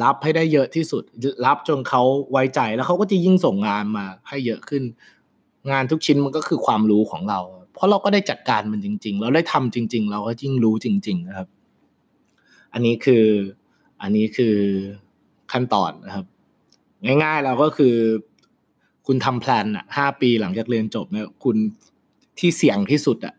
[0.03, 1.03] รับให้ได้เยอะที่สุด
[1.47, 4.83] รับจนเขาไว้ใจแล้วเขาก็จะยิ่งส่งงานมาให้เยอะขึ้น
[5.71, 7.41] งานทุกชิ้นมันก็คือความรู้ของเรา
[7.75, 11.49] เพราะเราก็ได้จัดการมันจริง ๆ เราได้ทำจริง ๆ เราก็ยิ่งรู้จริง ๆ นะครับ
[12.73, 13.25] อันนี้คือ
[14.03, 14.57] อันนี้คือ
[15.53, 16.27] ขั้นตอนนะครับ
[17.05, 17.95] ง่ายๆเราก็คือ
[19.07, 21.57] คุณทำแพลนอะห้าปีหลังจากเรียนจบเนี่ยคุณ
[22.39, 23.35] ที่เสี่ยงที่สุดอะ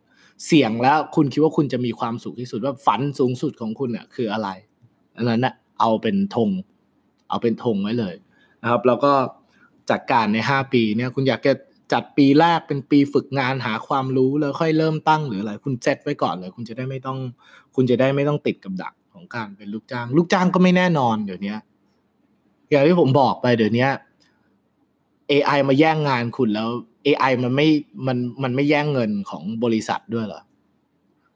[0.46, 4.50] เสี่ยงแล้วคุณคิดว่าคุณจะมีความสุขที่สุดว่าฝันสูงสุดของคุณอะคืออะไร
[5.18, 6.50] อันนั้นอะเอาเป็นธง
[7.30, 8.16] เอาเป็นธงไว้เลย
[8.62, 9.14] นะครับ แล้วก็
[9.90, 11.54] จัดการในห้าปีเนี่ยคุณอยากจะ
[11.94, 17.20] จัดปีแรกเป็นปีฝึกงานหาความรู้แล้วค่อยเริ่มตั้งหรืออะไรคุณเซตไว้ก่อนเลย คุณจะได้ไม่ต้อง
[17.76, 21.56] คุณจะได้ไม่ต้องติดกับดักของการเป็นลูกจ้าง ลูกจ้างก็ไม่แน่นอนเดี๋ยวนี้
[22.70, 23.88] อย่างที่ผมบอกไปเดี๋ยวนี้
[25.32, 26.70] AI มาแย่งงานคุณแล้ว
[27.06, 27.68] AI มันไม่
[28.08, 30.42] มันมันไม่แย่งเงินของบริษัทด้วยเหรอ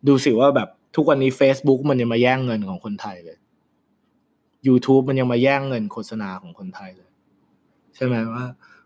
[0.08, 3.38] ดูสิว่าแบบทุกวันนี้ Facebook มันยังมาแย่งเงินของคนไทยเลย
[4.68, 7.10] YouTube มันยังมาแย่งเงินโฆษณาของคนไทยเลย
[7.96, 8.46] ใช่ไหมว่า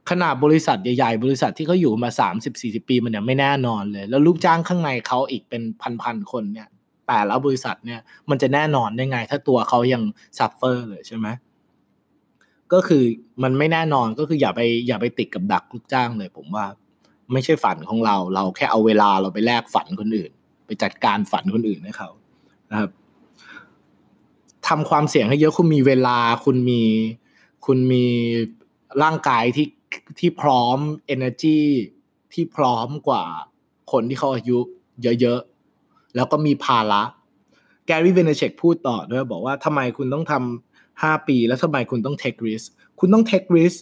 [0.10, 5.62] ขนาดบริษัทใหญ่ๆ บริษัทที่เขาอยู่มาสามสิบสี่สิบปีมันยังไม่แน่นอนเลย แล้วลูกจ้างข้างในเขาอีกเป็น
[6.02, 6.68] พันๆคนเนี่ย
[7.08, 10.04] แต่แล้วบริษัทเนี่ยมันจะแน่นอนได้ไง ถ้าตัวเขายัง
[10.38, 11.28] suffer เลยใช่ไหม
[12.74, 13.04] ก็คือ
[13.44, 16.66] มันไม่แน่นอนก็คืออย่าไปอย่าไปติดกับดักลูกจ้างเลย ผมว่า
[17.34, 20.32] ไม่ใช่ฝันของเรา เราแค่เอาเวลาเราไปแลกฝันคนอื่น
[20.66, 22.10] ไปจัดการฝันคนอื่นให้เขา
[22.72, 22.92] นะครับ
[24.68, 26.82] ทำความเสี่ยงให้เยอะคุณมีเวลาคุณมี
[27.66, 28.06] คุณมี
[29.04, 29.68] ร่างกายที่
[30.20, 30.78] ที่พร้อม
[31.16, 31.60] energy
[32.34, 33.24] ที่พร้อมกว่า
[33.92, 34.58] คนที่เขาอายุ
[35.22, 37.02] เยอะๆ แล้วก็มีภาระ
[37.86, 42.68] แกรี่เวเนเชกพูดต่อด้วยบอกว่าทำไมคุณต้องทำ ห้าปีแล้วทำไมคุณต้อง take risk
[43.00, 43.80] คุณต้อง take risk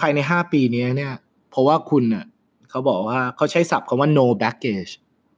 [0.00, 1.14] ภายในห้าปีนี้เนี่ย
[1.50, 2.24] เพราะว่าคุณเน่ะ
[2.70, 4.92] เขาบอกว่าเขาใช้ศัพท์คำว่า no baggage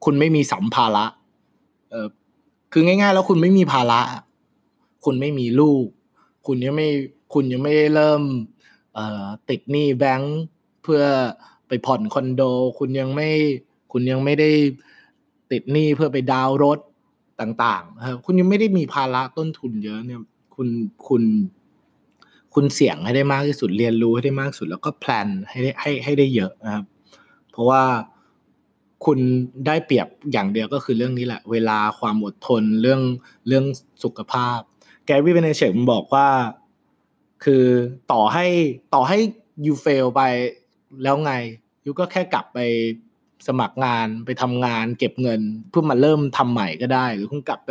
[0.05, 1.05] คุณไม่มีสัมภาระ
[1.91, 2.09] เออ
[2.73, 4.01] คือง่ายๆ แล้วคุณไม่มีภาระ
[5.05, 5.87] คุณไม่มีลูก
[6.47, 6.89] คุณยังไม่
[7.35, 8.23] คุณยังไม่ได้เริ่ม
[8.95, 10.37] เอ่อติดหนี้แบงค์
[10.83, 11.03] เพื่อ
[11.69, 12.43] ไปผ่อนคอนโด
[12.79, 13.29] คุณยังไม่
[13.93, 14.51] คุณยังไม่ได้
[15.53, 16.79] ติดหนี้เพื่อไปดาวรถ
[17.41, 20.21] ต่างๆครับคุณยังไม่ได้มีภาระต้นทุนเยอะเนี่ย
[20.63, 20.75] คุณ
[21.09, 21.25] คุณ
[22.55, 26.85] คุณเสี่ยงให้ได้มากที่สุดเรียนรู้ให้ได้มากที่สุด แล้วก็ plan ให้ได้ให้ให้ได้เยอะนะครับ
[27.51, 27.83] เพราะว่า
[29.05, 29.19] คุณ
[29.67, 33.01] ได้เปรียบอย่างเดียวก็คือเรื่องนี้แหละ เวลาความอดทนเรื่อง
[33.49, 33.65] เรื่อง
[34.05, 34.59] สุขภาพ
[35.07, 36.29] Gary Vaynerchuk มันบอกว่า
[37.45, 37.65] คือ
[38.13, 38.47] ต่อให้
[38.95, 39.19] ต่อให้
[39.67, 40.23] you fail ไป
[41.03, 41.33] แล้วไง
[41.85, 42.59] you ก็แค่กลับไป
[43.47, 47.71] สมัครงานไปทำงาน เก็บเงิน เพื่อมาเริ่มทำใหม่ก็ได้ หรือคุณกลับไป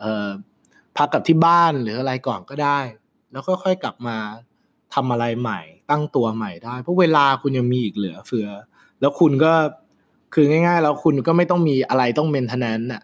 [0.00, 0.28] เอ่อ
[0.96, 2.78] พักกับที่บ้านหรืออะไรก่อนก็ได้
[3.32, 4.16] แล้วก็ค่อยกลับมา
[4.94, 8.48] ทำอะไรใหม่ ตั้งตัวใหม่ได้ เพราะเวลาคุณยังมีอีกเหลือเฟือ
[9.00, 9.52] แล้วคุณก็
[10.34, 13.02] คือง่าย ๆ แล้วคุณก็ไม่ต้องมีอะไรต้องเมนเทนแนนน่ะ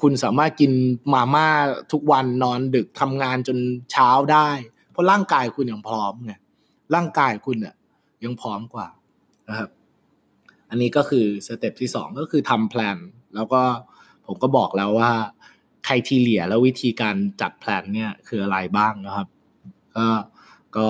[0.00, 0.72] คุณสามารถกิน
[1.12, 1.48] มาม่า
[1.92, 3.58] ทุกวันนอนดึกทำงานจน
[3.92, 4.48] เช้าได้
[4.92, 6.32] เพราะร่างกายคุณยังพร้อมไง
[6.94, 7.74] ร่างกายคุณเนี่ย
[8.24, 8.88] ยังพร้อมกว่า
[9.48, 9.70] นะครับ
[10.70, 12.98] อันนี้ก็คือ step ที่สองก็คือทำ plan
[13.34, 13.62] แล้วก็
[14.26, 15.12] ผมก็บอกแล้วว่า
[15.90, 19.28] criteria แล้ววิธีการจัด plan เนี่ยคืออะไรบ้างนะครับ
[19.96, 20.06] ก็
[20.76, 20.86] ก็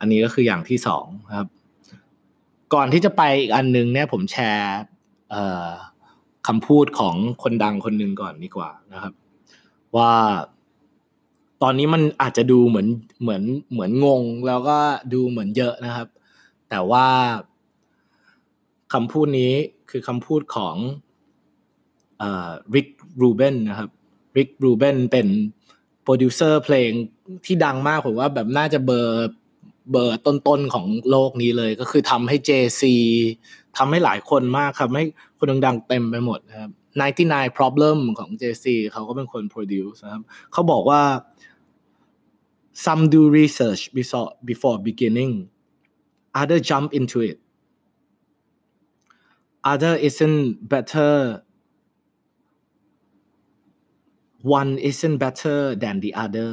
[0.00, 1.48] อันนี้ก็คืออย่างที่สองครับ
[2.74, 4.76] ก่อนที่จะไปอีกอันนึงเนี่ยผมแชร์
[6.46, 9.12] คำพูดของคนดังคนหนึ่งก่อนดีกว่านะครับ
[9.96, 10.12] ว่า
[11.62, 12.88] ตอนนี้มันอาจจะดูเหมือน
[13.22, 14.78] เหมือนเหมือนงง แล้วก็
[15.12, 16.08] ดูเหมือนเยอะนะครับ
[16.70, 17.06] แต่ว่า
[18.92, 19.52] คำพูดนี้
[19.90, 20.76] คือคำพูดของ
[22.74, 22.88] Rick
[23.20, 23.90] Rubin นะครับ
[24.38, 25.28] Rick Rubin เป็น
[26.02, 26.90] โปรดิวเซอร์เพลง
[27.44, 29.30] ที่ดังมากผมว่าแบบน่าจะเบอร์
[29.92, 32.82] เบอร์ต้นๆของโลกนี้เลย ก็คือทำให้ JC
[33.76, 35.04] ทำให้หลายคนมากครับให้
[35.38, 36.70] คนดังๆเต็มไปหมดนะครับ
[37.18, 40.22] 99 problem ของ JC เขาก็เป็นคน produce นะครับ
[40.52, 41.02] เขาบอกว่า
[42.84, 45.32] some do research before before beginning
[46.40, 47.38] other jump into it
[49.72, 51.12] other isn't better
[54.58, 56.52] one isn't better than the other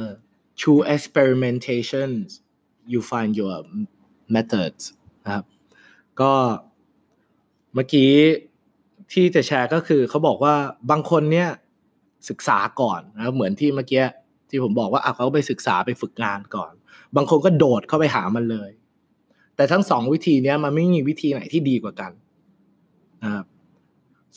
[0.58, 2.24] through experimentations
[2.92, 3.56] you find your
[4.34, 4.82] methods
[5.24, 5.44] นะครับ
[6.20, 6.32] ก็
[7.74, 8.12] เมื่อกี้
[9.12, 10.54] ที่จะแชร์ก็คือเขาบอกว่า
[10.90, 11.48] บางคนเนี่ย
[12.28, 14.04] ศึกษาก่อนนะครับเหมือนที่เมื่อกี้
[14.50, 16.72] ที่ผมบอกว่าอะเขาไปศึกษาไปฝึกงานก่อน
[17.16, 18.70] บางคนก็โดดเข้าไปหามันเลย
[19.56, 22.12] แต่ทั้งสองวิธีเนี้ยมันไม่มีวิธีไหนที่ดีกว่ากัน
[23.22, 23.46] นะครับ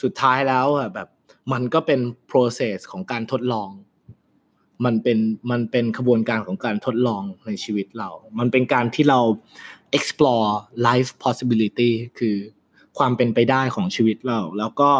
[0.02, 0.66] สุดท้ายแล้ว
[0.96, 1.08] แบบ
[1.52, 2.00] มันก็เป็น
[2.32, 3.70] process ของการทดลอง
[4.86, 5.18] มันเป็น
[5.52, 8.10] มันเป็นขบวนการของการทดลองในชีวิตเรา
[8.40, 9.20] มันเป็นการที่เรา
[9.98, 10.50] explore
[10.88, 12.36] life possibility คือ
[12.98, 14.92] ความเป็นไปได้ของชีวิตเรา แล้วก็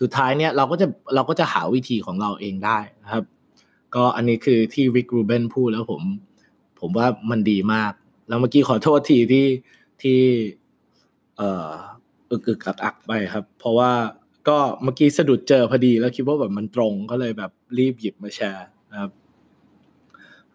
[0.00, 3.24] สุดท้ายเนี่ยเราก็จะเราก็จะหาวิธีของเราเองได้นะครับ
[3.94, 6.02] ก็อันนี้คือที่วิกรูเบนพูดแล้วผม
[6.80, 7.92] ผมว่ามันดีมาก
[8.28, 9.46] แล้วเมื่อกี้ขอโทษทีที่
[10.02, 10.20] ที่
[11.36, 11.70] เอ่อ
[12.30, 13.92] อึกอึกอักอักไปครับ เพราะว่า
[14.48, 19.10] ก็เมื่อกี้สะดุดเจอพอดีแล้วคิดว่าแบบมันตรงก็เลยแบบรีบหยิบมาแชร์นะครับ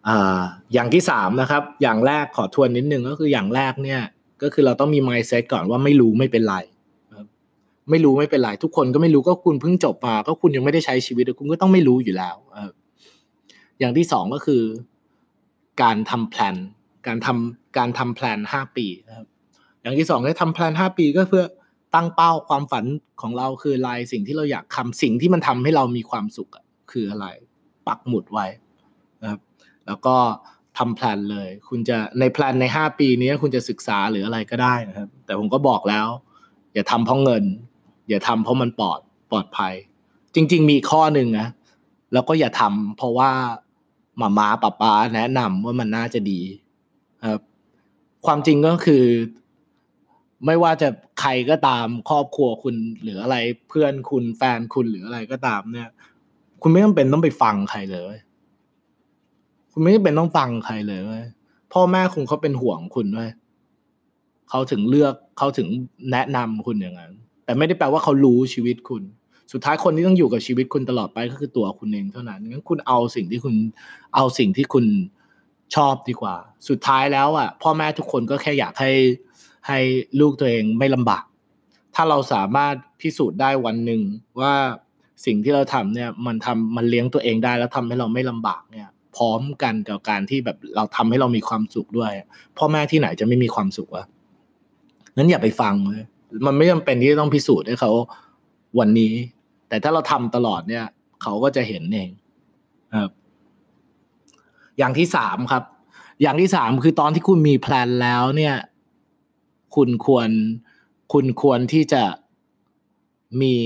[0.08, 4.02] อ่าอย่างที่สามนะครับ อย่างแรกขอทวนนิดนึงก็คืออย่างแรกเนี่ย
[4.42, 6.56] ก็คือเราต้องมี mindset ก่อนว่าไม่รู้ไม่เป็นไร
[7.90, 12.36] ไม่รู้ไม่เป็นไรทุกคนก็ไม่รู้ก็คุณเพิ่งจบมาก็คุณยังไม่ได้ใช้ชีวิตคุณก็ต้องไม่รู้อยู่แล้ว
[13.78, 14.62] อย่างที่สองก็คือ
[15.82, 16.54] การทำแผน
[17.06, 19.26] การทำการทำแผนห้าปีนะครับ
[19.82, 21.44] อย่างที่สองให้ทำแผนห้าปีก็เพื่อ
[21.94, 22.84] ตั้งเป้าความฝัน
[23.20, 26.50] ของเราคืออะไรสิ่งที่เราอยากทำสิ่งที่มันทำให้เรามีความสุข
[26.92, 27.26] คืออะไร
[27.86, 28.46] ปักหมุดไว้
[29.22, 29.40] นะครับ
[29.86, 30.16] แล้วก็
[30.78, 36.06] ทำแผนเลย คุณจะในแผนในห้าปีนี้คุณจะศึกษาหรืออะไรก็ได้นะครับ แต่ผมก็บอกแล้ว
[36.74, 37.44] อย่าทำเพราะเงิน
[38.08, 39.00] อย่าทำเพราะมันปลอด
[39.30, 39.74] ปลอดภัย
[40.34, 41.48] จริง ๆ มีข้อหนึ่งนะ
[42.12, 43.30] แล้วก็อย่าทำเพราะว่า
[44.18, 46.40] หมามาป้าป้าแนะนำว่ามันน่าจะดี
[47.30, 47.42] ครับ
[48.26, 49.04] ความจริงก็คือ
[50.46, 50.88] ไม่ว่าจะ
[51.20, 53.36] ใครก็ตามครอบครัวคุณหรืออะไร
[53.68, 55.90] เพื่อนคุณแฟนคุณหรืออะไรก็ตามเนี่ย
[56.62, 58.16] คุณไม่ต้องเป็นต้องไปฟังใครเลย
[59.72, 61.00] คุณไม่จำเป็นต้องฟังใครเลย
[61.72, 63.30] พ่อแม่คุณเขาเป็นห่วงคุณด้วย
[64.50, 65.68] เขาถึงเลือกเขาถึง
[66.12, 67.12] แนะนำคุณอย่างนั้น
[67.44, 69.02] แต่ไม่ได้แปลว่าเขารู้ชีวิตคุณ
[69.52, 73.54] สุดท้ายคนที่ต้องอยู่กับชีวิตคุณตลอดไปก็คือตัวคุณเองเท่านั้นงั้นคุณเอาสิ่งที่คุณ
[74.14, 74.86] เอาสิ่งที่คุณ
[75.74, 76.36] ชอบดีกว่า
[76.68, 78.90] สุดท้ายแล้วอะ พ่อแม่ทุกคนก็แค่อยากให้
[79.68, 79.78] ให้
[80.20, 81.24] ลูกตัวเองไม่ลำบาก
[81.94, 84.00] ถ้าเราสามารถพิสูจน์ได้วันหนึ่ง
[84.40, 84.54] ว่า
[85.26, 92.12] สิ่งที่เราทำเนี่ยมันทำมันเลี้ยงตัวเองได้แล้วทำให้เราไม่ลำบากเนี่ย พร้อมกันกับการที่แบบเราทำให้เรามีความสุขด้วย
[92.58, 94.04] พ่อแม่ที่ไหนจะไม่มีความสุขวะ
[95.16, 96.04] นั้นอย่าไปฟังเลย
[96.46, 97.90] มันไม่จำเป็นที่ต้องพิสูจน์ให้เขา
[98.78, 99.12] วันนี้
[99.68, 100.84] แต่ถ้าเราทำตลอดเนี่ย
[101.22, 102.10] เขาก็จะเห็นเอง
[102.96, 103.10] ครับ
[104.78, 105.62] อย่างที่สามครับ
[106.22, 108.54] อย่างที่สามคือตอนที่คุณมีแพลนแล้วเนี่ย
[109.76, 110.30] คุณควร
[111.12, 112.04] คุณควรที่จะ
[113.42, 113.56] มี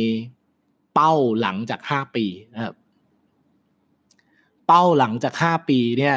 [0.95, 2.75] เป้าหลังจากห้าปีนะครับ
[4.67, 6.17] เป้าหลังจากห้าปีเนี่ย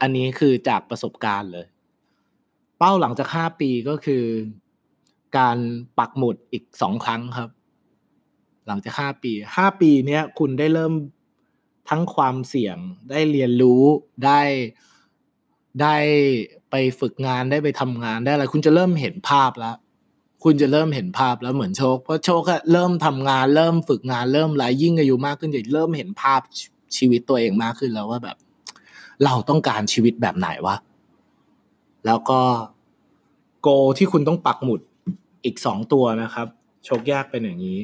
[0.00, 1.66] อันนี้คือจากประสบการณ์เลย
[2.78, 4.24] เป้าหลังจากห้าปีก็คือ
[5.38, 5.58] การ
[5.98, 7.50] ปักหมุดอีกสองครั้งครับ
[8.66, 10.92] หลังจากห้าปีห้าปีเนี้ยคุณได้เริ่ม
[11.88, 12.76] ทั้งความเสี่ยง
[13.10, 13.82] ได้เรียนรู้
[14.24, 14.40] ได้
[15.82, 15.96] ได้
[16.70, 19.76] ไปฝึกงานได้ไปทำงานได้อะไรคุณจะเริ่มเห็นภาพแล้ว
[20.44, 26.40] คุณจะเริ่มเห็นภาพแล้วเหมือนโชคเพราะโชคอะเริ่มทำงาน เริ่มฝึกงานเริ่มอะไรยิ่งอายุมากขึ้นจะเริ่มเห็นภาพ
[26.96, 28.36] ชีวิตตัวเองมากขึ้นแล้วว่าแบบ
[29.24, 30.76] เราต้องการชีวิตแบบไหนวะ
[32.06, 32.40] แล้วก็
[33.62, 34.80] goal ที่คุณต้องปักหมุด
[35.44, 36.46] อีกสองตัวนะครับ
[36.84, 37.80] โชคแยกเป็นอย่างนี้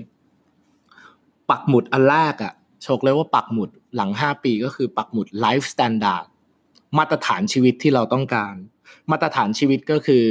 [1.51, 2.53] ปักหมุดอันแรกอะ
[2.83, 6.27] โชคเลยว่าปักหมุดหลังห้าปีก็คือปักหมุด life standard
[6.99, 8.55] มาตรฐานชีวิตที่เราต้องการ
[9.11, 10.25] มาตรฐานชีวิตก็คือ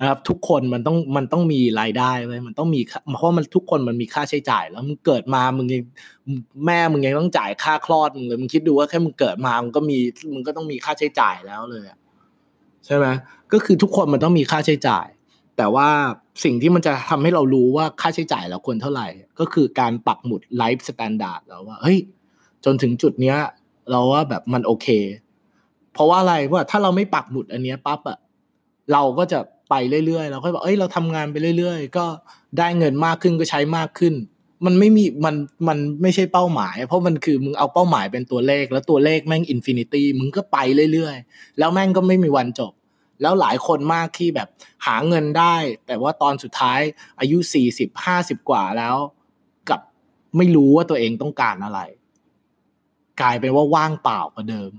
[0.00, 2.80] นะครับทุกคนมันต้องมันต้องมีรายได้ไว้มันต้องมี
[3.18, 5.82] เพราะมันทุกคนมันมีค่าใช้จ่าย แล้วมึงเกิดมามึงยัง
[6.66, 9.98] แม่มึงยังต้องจ่ายค่าคลอดมึงเลยมึงคิดดูว่าแค่มึงเกิดมามึงก็มี
[10.34, 11.84] มึงก็ต้องมีค่าใช้จ่ายแล้วเลย
[12.86, 13.06] ใช่ไหม
[13.52, 15.06] ก็คือทุกคนมันต้องมีค่าใช้จ่าย
[15.56, 15.88] แต่ว่า
[16.44, 19.08] สิ่งที่มันจะทำให้เรารู้ว่าค่าใช้จ่ายเราควรเท่าไหร่
[19.40, 21.98] ก็คือการปักหมุด life standard แล้วว่าเฮ้ย
[22.64, 23.38] จนถึงจุดเนี้ย
[23.90, 24.86] เราว่าแบบมันโอเค
[25.98, 28.18] เพราะว่าอะไรว่าถ้าเราไม่ปักหมุดอันเนี้ยปั๊บอะ
[28.92, 29.38] เราก็จะ
[29.70, 29.74] ไป
[30.06, 32.06] เรื่อยๆเราก็บอกเอ้ยเราทำงานไปเรื่อย ๆ ก็
[32.58, 34.14] ได้เงินมากขึ้นก็ใช้มากขึ้น
[34.66, 35.34] มันไม่มีมัน
[35.68, 40.58] มันไม่ใช่เป้าหมาย เพราะมันคือมึงเอาเป้าหมายเป็นตัวเลข แล้วตัวเลขแม่ง infinity มึงก็ไป
[40.92, 42.72] เรื่อยๆ แล้วแม่งก็ไม่มีวันจบ
[43.22, 44.48] แล้วหลายคนมากที่แบบ
[44.86, 45.56] หาเงินได้
[45.86, 46.80] แต่ว่าตอนสุดท้าย
[47.20, 48.96] อายุสี่สิบห้าสิบกว่าแล้ว
[49.68, 49.80] กับ
[50.36, 51.80] ไม่รู้ว่าตัวเองต้องการอะไร
[53.20, 54.72] กลายเป็นว่าว่างเปล่ากว่าเดิม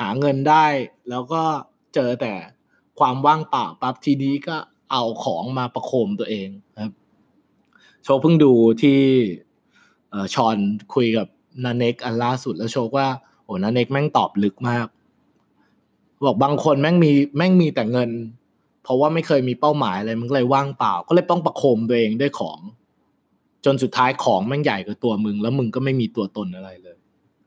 [0.00, 0.66] หาเงินได้
[1.10, 1.42] แล้วก็
[1.94, 2.32] เจอแต่
[2.98, 4.56] ความว่างเปล่าปั๊บทีนี้ก็
[4.90, 6.48] เอาของมาประโคมตัวเอง
[6.82, 6.92] ครับ
[8.04, 9.00] โชว์เพิ่งดูที่
[10.34, 10.56] ชอน
[10.94, 11.26] คุยกับ
[11.64, 13.08] นาเน็กอันล่าสุดแล้วโชว์ว่า
[13.44, 14.86] โอ้นาเน็กแม่งตอบลึกมาก
[16.26, 18.10] บอกบางคนแม่งมีแม่งมีแต่เงิน
[18.82, 22.58] เพราะว่าไม่เคยมีเป้าหมายอะไรมันเลยว่างเปล่า ก็เลยต้องประโคมตัวเองด้วยของ
[23.64, 26.98] จนสุดท้ายของแมันใหญ่กว่าตัวมึง แล้วมึงก็ไม่มีตัวตนอะไรเลย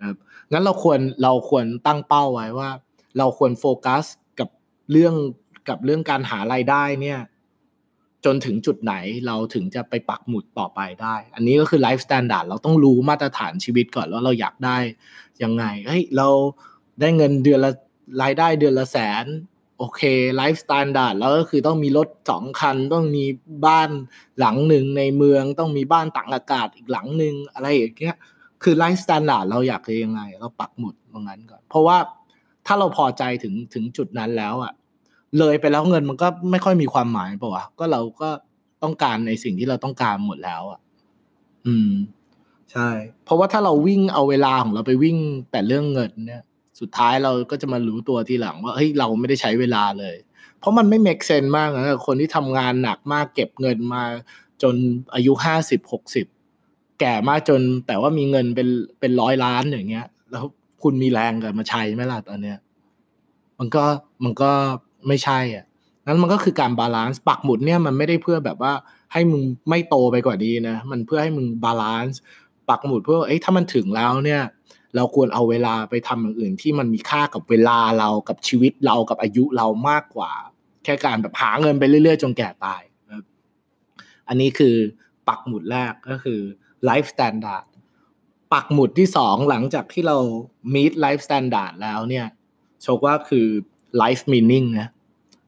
[0.04, 0.16] ครับ
[0.52, 2.70] งั้นเราควรเราควรตั้งเป้าไว้ว่า
[3.18, 4.04] เราควรโฟกัส
[4.40, 4.50] กับ
[4.92, 5.16] เรื่อง
[5.70, 7.20] กับเรื่องการหารายได้เนี่ย
[8.26, 8.94] จนถึงจุดไหน
[9.28, 14.78] เราถึงจะไปปักหมุดต่อไปได้ อันนี้ก็คือ life standard เราต้องรู้มาตรฐานชีวิตก่อนว่าเราอยากได้
[15.44, 16.28] ยังไงเฮ้ยเรา
[17.00, 17.72] ได้เงินเดือนละ
[18.22, 19.26] รายได้เดือนละแสน
[19.78, 20.02] โอเค
[20.36, 23.26] life standard แล้วก็คือต้องมีรถสองคัน ต้องมี
[23.66, 23.90] บ้าน
[24.40, 28.18] หลังหนึ่งในเมือง ต้องมีบ้านตากอากาศอีกหลังหนึ่งอะไรอย่างเงี้ย
[28.64, 31.98] คือ life standard เราอยากจะยังไง เราปักหมุดตรงนั้นก่อน เพราะว่า
[32.66, 34.74] ถ้าเราพอใจถึงถึงจุดนั้นแล้วอะ
[35.40, 38.30] เลยไปแล้วเงินมันก็ไม่ค่อยมีความหมายป่าวะก็เราก็
[38.84, 40.80] ต้องการในสิ่งที่เราต้องการหมดแล้วอะ
[41.66, 41.92] อืม
[42.72, 42.90] ใช่
[43.26, 45.18] เพราะว่าถ้าเราวิ่งเอาเวลาของเราไปวิ่ง
[45.52, 46.44] แต่เรื่องเงินเนี่ย
[46.80, 50.16] สุดท้ายเราก็จะมารู้ตัวทีหลังว่าเฮ้ยเราไม่ได้ใช้เวลาเลย
[50.60, 54.04] เพราะมันไม่เมกเซนมากนะคนที่ทำงานหนักมากเก็บเงินมา
[54.64, 54.76] จน
[55.14, 56.28] อายุห้าสิบหกสิบ
[57.04, 58.68] แก่มากจน แต่ว่ามีเงินเป็น
[59.00, 60.44] เป็นร้อยล้านอย่างเงี้ย แล้ว
[60.84, 62.58] คุณมีแรงกลับมาใช้ไหมล่ะตอนเนี้ย
[63.60, 63.84] มันก็
[64.24, 64.52] มันก็
[65.08, 65.66] ไม่ใช่อะ
[66.06, 68.74] นั้นมันก็คือการ balance ปักหมุดเนี่ยมันไม่ได้เพื่อแบบว่า
[69.14, 72.20] ให้มึงไม่โตไปกว่านี้นะ มันเพื่อให้มึง balance
[72.70, 74.42] ปักหมุดเพื่อเอ้ยถ้ามันถึงแล้วเนี่ย
[74.96, 80.32] เราควรเอาเวลาไปทำอย่างอื่นที่มันมีค่ากับเวลาเรากับชีวิตเรากับอายุเรามากกว่า
[80.84, 82.82] แค่การแบบหาเงินไปเรื่อยๆ จนแก่ตาย
[84.28, 84.76] อันนี้คือ
[85.28, 86.40] ปักหมุดแรกก็คือ
[86.86, 87.66] life standard
[88.54, 90.18] ปักหมุดที่สองหลังจากที่เรา
[90.74, 92.28] meet life standard แล้วเนี่ย
[92.84, 93.48] โชคว่าคือ
[94.02, 94.88] life meaning นะ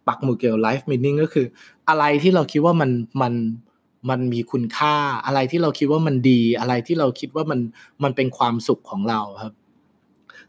[0.08, 1.46] ปักหมุดเกี่ยวกับ life meaning ก็คือ
[1.90, 3.34] อะไรที่เราคิดว่ามันมัน
[4.10, 4.96] มันมีคุณค่า
[5.26, 7.60] อะไรที่เราคิดว่ามันดี อะไรที่เราคิดว่ามัน
[8.04, 9.54] มันเป็นความสุขของเราครับ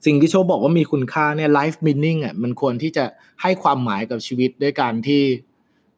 [0.06, 3.04] สิ่งที่โชคบอกว่ามีคุณค่าเนี่ย life meaning อะมันควรที่จะ
[3.42, 5.22] ให้ความหมายกับชีวิตด้วยการที่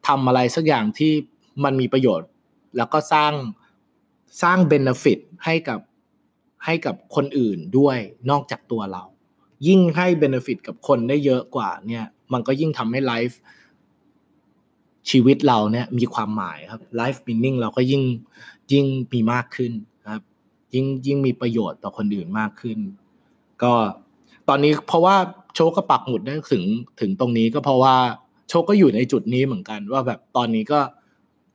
[0.07, 1.11] ทำอะไรสักอย่างที่
[1.63, 2.29] มันมีประโยชน์
[2.77, 3.33] แล้วก็สร้าง
[4.41, 5.79] สร้าง benefit ให้กับ
[6.65, 7.97] ให้กับคนอื่นด้วย
[8.29, 9.03] นอกจากตัวเรา
[9.67, 13.39] ยิ่งให้ benefit กับคนได้เยอะกว่าเนี่ย มันก็ยิ่งทำให้ life
[15.09, 18.03] ชีวิตเราเนี่ยมีความหมายครับ life meaning เราก็ยิ่ง
[18.71, 19.71] ยิ่งมีมากขึ้น
[20.13, 20.23] ครับ
[20.73, 22.79] ยิ่งยิ่งมีประโยชน์ต่อคนอื่นมากขึ้น
[23.63, 23.73] ก็
[24.49, 25.15] ตอนนี้เพราะว่า
[25.55, 26.63] โชคก็ปักหมุดได้ถึง
[27.01, 27.95] ถึงตรงนี้ก็เพราะว่า
[28.49, 30.79] โชคก็อยู่ในจุดนี้เหมือนกัน ว่าแบบตอนนี้ก็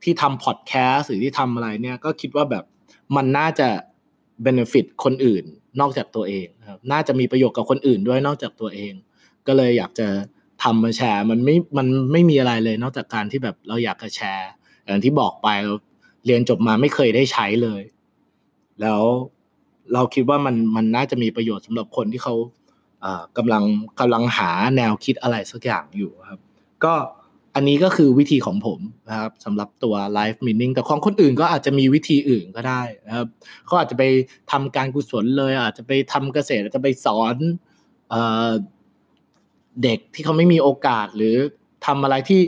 [0.05, 2.63] ที่ทำพอดแคสต์หรือที่ทำอะไรเนี่ยก็คิดว่าแบบ
[3.15, 3.69] มันน่าจะ
[4.43, 5.43] เบนฟิตคนอื่น
[5.81, 8.93] นอกจากตัวเองครับน่าจะมีประโยชน์กับคนอื่นด้วยนอกจากตัวเอง
[9.47, 10.07] ก็เลยอยากจะ
[10.63, 14.49] ทำมาแชร์ มันไม่มันไม่มีอะไรเลย นอกจากการที่แบบเราอยากจะแชร์
[14.85, 15.75] อย่างที่บอกไปเรา
[16.25, 17.81] เรียนจบมาไม่เคยได้ใช้เลย
[18.81, 19.01] แล้ว
[19.93, 22.35] เราคิดว่ามันมันน่าจะมีประโยชน์สำหรับคนที่เขา
[23.37, 23.63] กำลัง
[23.99, 26.39] กำลังหาแนวคิดอะไรสักอย่างอยู่ครับ
[26.83, 26.93] ก็
[27.55, 33.27] อันนี้ก็คือวิธีของผมนะครับสำหรับตัว life meaning แต่ของคนอื่นก็อาจจะมีวิธีอื่นก็ได้นะครับ
[33.65, 34.03] เขาอาจจะไป
[34.51, 37.35] ทำการกุศลเลย อาจจะไปทำเกษตรอาจจะไปสอน
[39.83, 41.35] เด็กที่เขาไม่มีโอกาสหรือ
[41.85, 42.41] ทำอะไรที่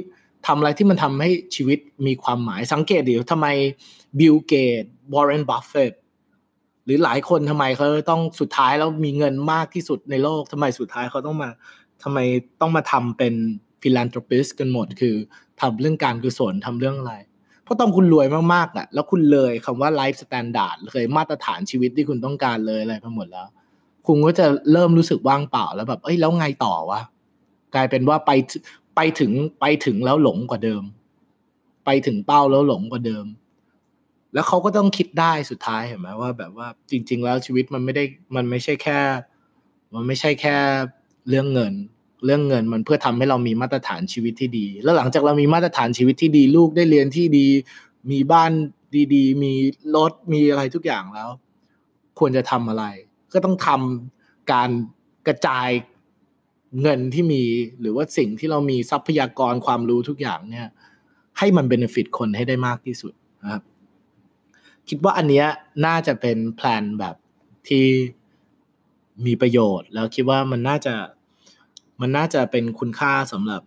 [0.48, 3.48] ทำอะไรที่มันทำให้ชีวิตมีความหมายสังเกตดิทำไม
[4.20, 5.94] Bill Gates Warren Buffett
[6.84, 11.50] หรือหลายคนทำไมเขาต้องสุดท้ายแล้วมีเงินมากที่สุดในโลกทำไมสุดท้ายเขาต้องมา
[12.04, 12.20] ทำไม
[12.62, 13.34] ต้องมาทำเป็น
[13.82, 15.16] philanthropist กันหมดคือ
[15.62, 17.14] ทำเรื่องการกุศลทำเรื่องอะไร
[17.64, 23.48] เพราะต้องคุณรวยมากๆอะ แล้วคุณเลยคำว่า life standard เลยมาตรฐานชีวิตที่คุณต้องการเลยอะไรไปหมดแล้ว
[24.08, 27.02] คุณก็จะเริ่มรู้สึกว่างเปล่าแล้วแบบเอ้ยแล้วไงต่อวะ
[27.76, 28.32] กลายเป็นว่าไป
[28.96, 30.84] ไปถึงไปถึงแล้วหลงกว่าเดิม
[31.86, 33.26] ไปถึงเป้าแล้วหลงกว่าเดิม
[34.34, 38.04] แล้วเขาก็ต้องคิดได้สุดท้ายเห็นไหมว่า แบบว่าจริง ๆ แล้วชีวิตมันไม่ได้
[38.36, 39.00] มันไม่ใช่แค่
[39.94, 40.56] มันไม่ใช่แค่
[41.30, 41.74] เรื่องเงิน
[42.26, 47.48] เรื่องเงินมันเพื่อทำให้เรามีมาตรฐานชีวิตที่ดี แล้วหลังจากเรามีมาตรฐานชีวิตที่ดีลูกได้เรียนที่ดี
[48.12, 48.52] มีบ้าน
[49.14, 49.54] ดีๆ มี
[49.96, 51.30] รถมีอะไรทุกอย่างแล้ว
[52.20, 52.84] ควรจะทำอะไร
[53.34, 54.70] ก็ต้องทำการ
[55.28, 55.70] กระจาย
[56.82, 57.44] เงินที่มี
[57.80, 60.68] หรือว่าสิ่งที่เรามีทรัพยากรความรู้ทุกอย่างเนี่ย
[61.38, 63.64] ให้มันเบนฟิตคนให้ได้มากที่สุดนะครับ
[64.90, 65.48] คิดว่าอันเนี้ย
[65.86, 67.16] น่าจะเป็นแพลนแบบ
[67.68, 67.86] ที่
[69.26, 70.94] มีประโยชน์ แล้วคิดว่ามันน่าจะ
[72.02, 73.62] มันน่าจะเป็นคุณค่าสำหรับ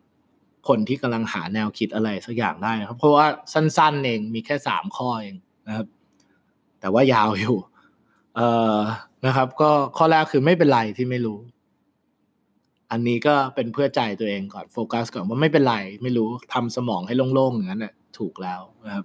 [0.68, 5.36] คนที่กำลังหาแนวคิดอะไรสักอย่างได้นะครับ เพราะว่าสั้นๆเองมีแค่สามข้อเอง
[5.68, 5.86] นะครับ
[6.80, 7.56] แต่ว่ายาวอยู่
[8.36, 8.78] เอ่อ
[9.26, 11.38] นะครับ ก็ข้อแรกคือไม่เป็นไรที่ไม่รู้
[12.90, 19.04] อันนี้ก็เป็นเพื่อใจตัวเองก่อนโฟกัสก่อนว่าไม่เป็นไร ไม่รู้ทำสมองให้โล่งๆอย่างนั้นแหละถูกแล้วนะครับ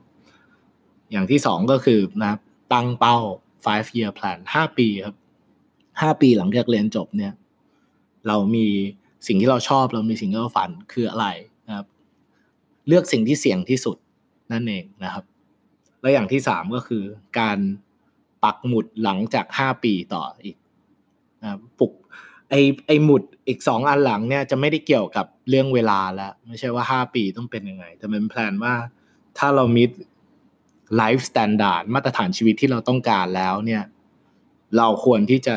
[1.11, 2.39] อย่างที่สองก็คือนะครับ
[2.73, 3.17] ตั้งเป้า
[3.65, 5.15] five year plan ห้าปีครับ
[6.01, 7.33] ห้าปีหลังจากเรียนจบเนี่ย
[8.27, 8.67] เรามี
[9.27, 11.27] สิ่งที่เราชอบเรามีสิ่งที่เราฝันคืออะไร
[11.67, 11.87] นะครับ
[12.87, 13.97] เลือกสิ่งที่เสี่ยงที่สุด
[14.51, 15.23] นั่นเองนะครับ
[16.01, 17.03] แล้วอย่างที่สามก็คือ
[17.39, 17.57] การ
[18.43, 20.57] ปักหมุดหลังจากห้าปีต่ออีก
[21.41, 21.49] นะ
[21.79, 21.93] ปุก
[22.49, 22.55] ไอ
[22.87, 28.75] ไอหมุดอีกสองอันหลังเนี่ยจะไม่ได้เกี่ยวกับเรื่องเวลาแล้ว ไม่ใช่ว่าห้าปีต้องเป็นยังไง แต่เป็น plan ว่า
[29.37, 29.89] ถ้าเรา meet
[30.95, 33.83] life standard มาตรฐานชีวิตที่เราต้องการแล้วเนี่ย
[34.77, 35.55] เราควรที่จะ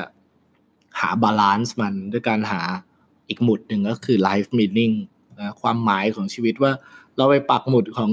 [1.01, 2.63] หา balance มันด้วยการหา
[3.29, 4.95] อีกหมุดหนึ่งก็คือ life meaning
[5.41, 6.73] นะความหมายของชีวิตว่า
[7.17, 8.13] เราไปปักหมุดของ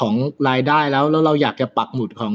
[0.00, 0.14] ของ
[0.48, 2.34] รายได้แล้วแล้วเราอยากจะปักหมุดของ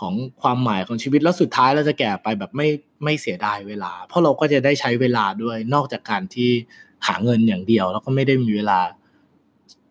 [0.00, 2.68] ของความหมายของชีวิตแล้วสุดท้ายเราจะแก่ไปแบบไม่
[3.04, 6.50] ไม่เสียดายเวลา เพราะเราก็จะได้ใช้เวลาด้วยนอกจากการที่
[7.06, 8.80] หาเงินอย่างเดียว แล้วก็ไม่ได้มีเวลา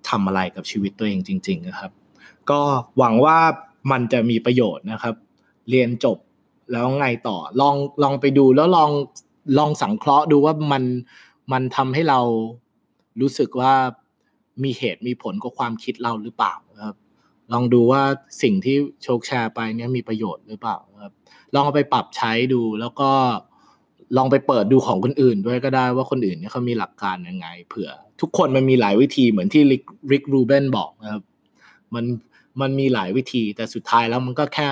[0.10, 1.92] ทำอะไรกับชีวิตตัวเองจริง ๆ นะครับ
[2.50, 2.60] ก็
[2.98, 3.38] หวังว่า
[3.92, 5.16] มันจะมีประโยชน์นะครับ
[5.70, 6.18] เรียนจบ
[6.72, 8.90] แล้วไงต่อลองลองไปดูแล้วลอง
[9.58, 10.84] ลองสังเคราะห์ดูว่ามัน
[11.52, 12.20] มันทำให้เรา
[13.22, 13.74] รู้สึกว่า
[14.64, 16.54] มีเหตุมีผลกับความคิดเราหรือเปล่า
[16.86, 16.96] ครับ
[17.54, 18.02] ลองดูว่า
[18.42, 21.14] สิ่งที่โชคแชร์ไปเนี่ยมีประโยชน์หรือเปล่าครับ
[21.54, 23.12] ลองเอาไปปรับใช้ดูแล้วก็
[24.18, 27.90] ลองไปเปิดดูของคนอื่นด้วยก็ได้ว่าคนอื่นเนี่ยเขามีหลักการยังไงเผื่อ
[28.22, 29.64] ทุกคนมันมีหลายวิธีเหมือนที่
[30.12, 31.24] ริกรูเบนบอกนะครับ
[31.94, 32.06] มัน
[32.62, 34.70] มันมีหลายวิธีแต่สุดท้ายแล้วมันก็แค่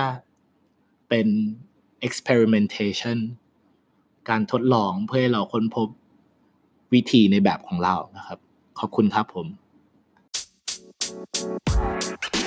[1.08, 1.26] เป็น
[2.06, 3.18] experimentation
[4.28, 5.88] การทดลองเพื่อให้เราค้นพบ
[6.94, 8.38] วิธีในแบบของเรานะครับ
[8.78, 9.46] ขอบคุณครับผม
[11.04, 12.43] Thank you.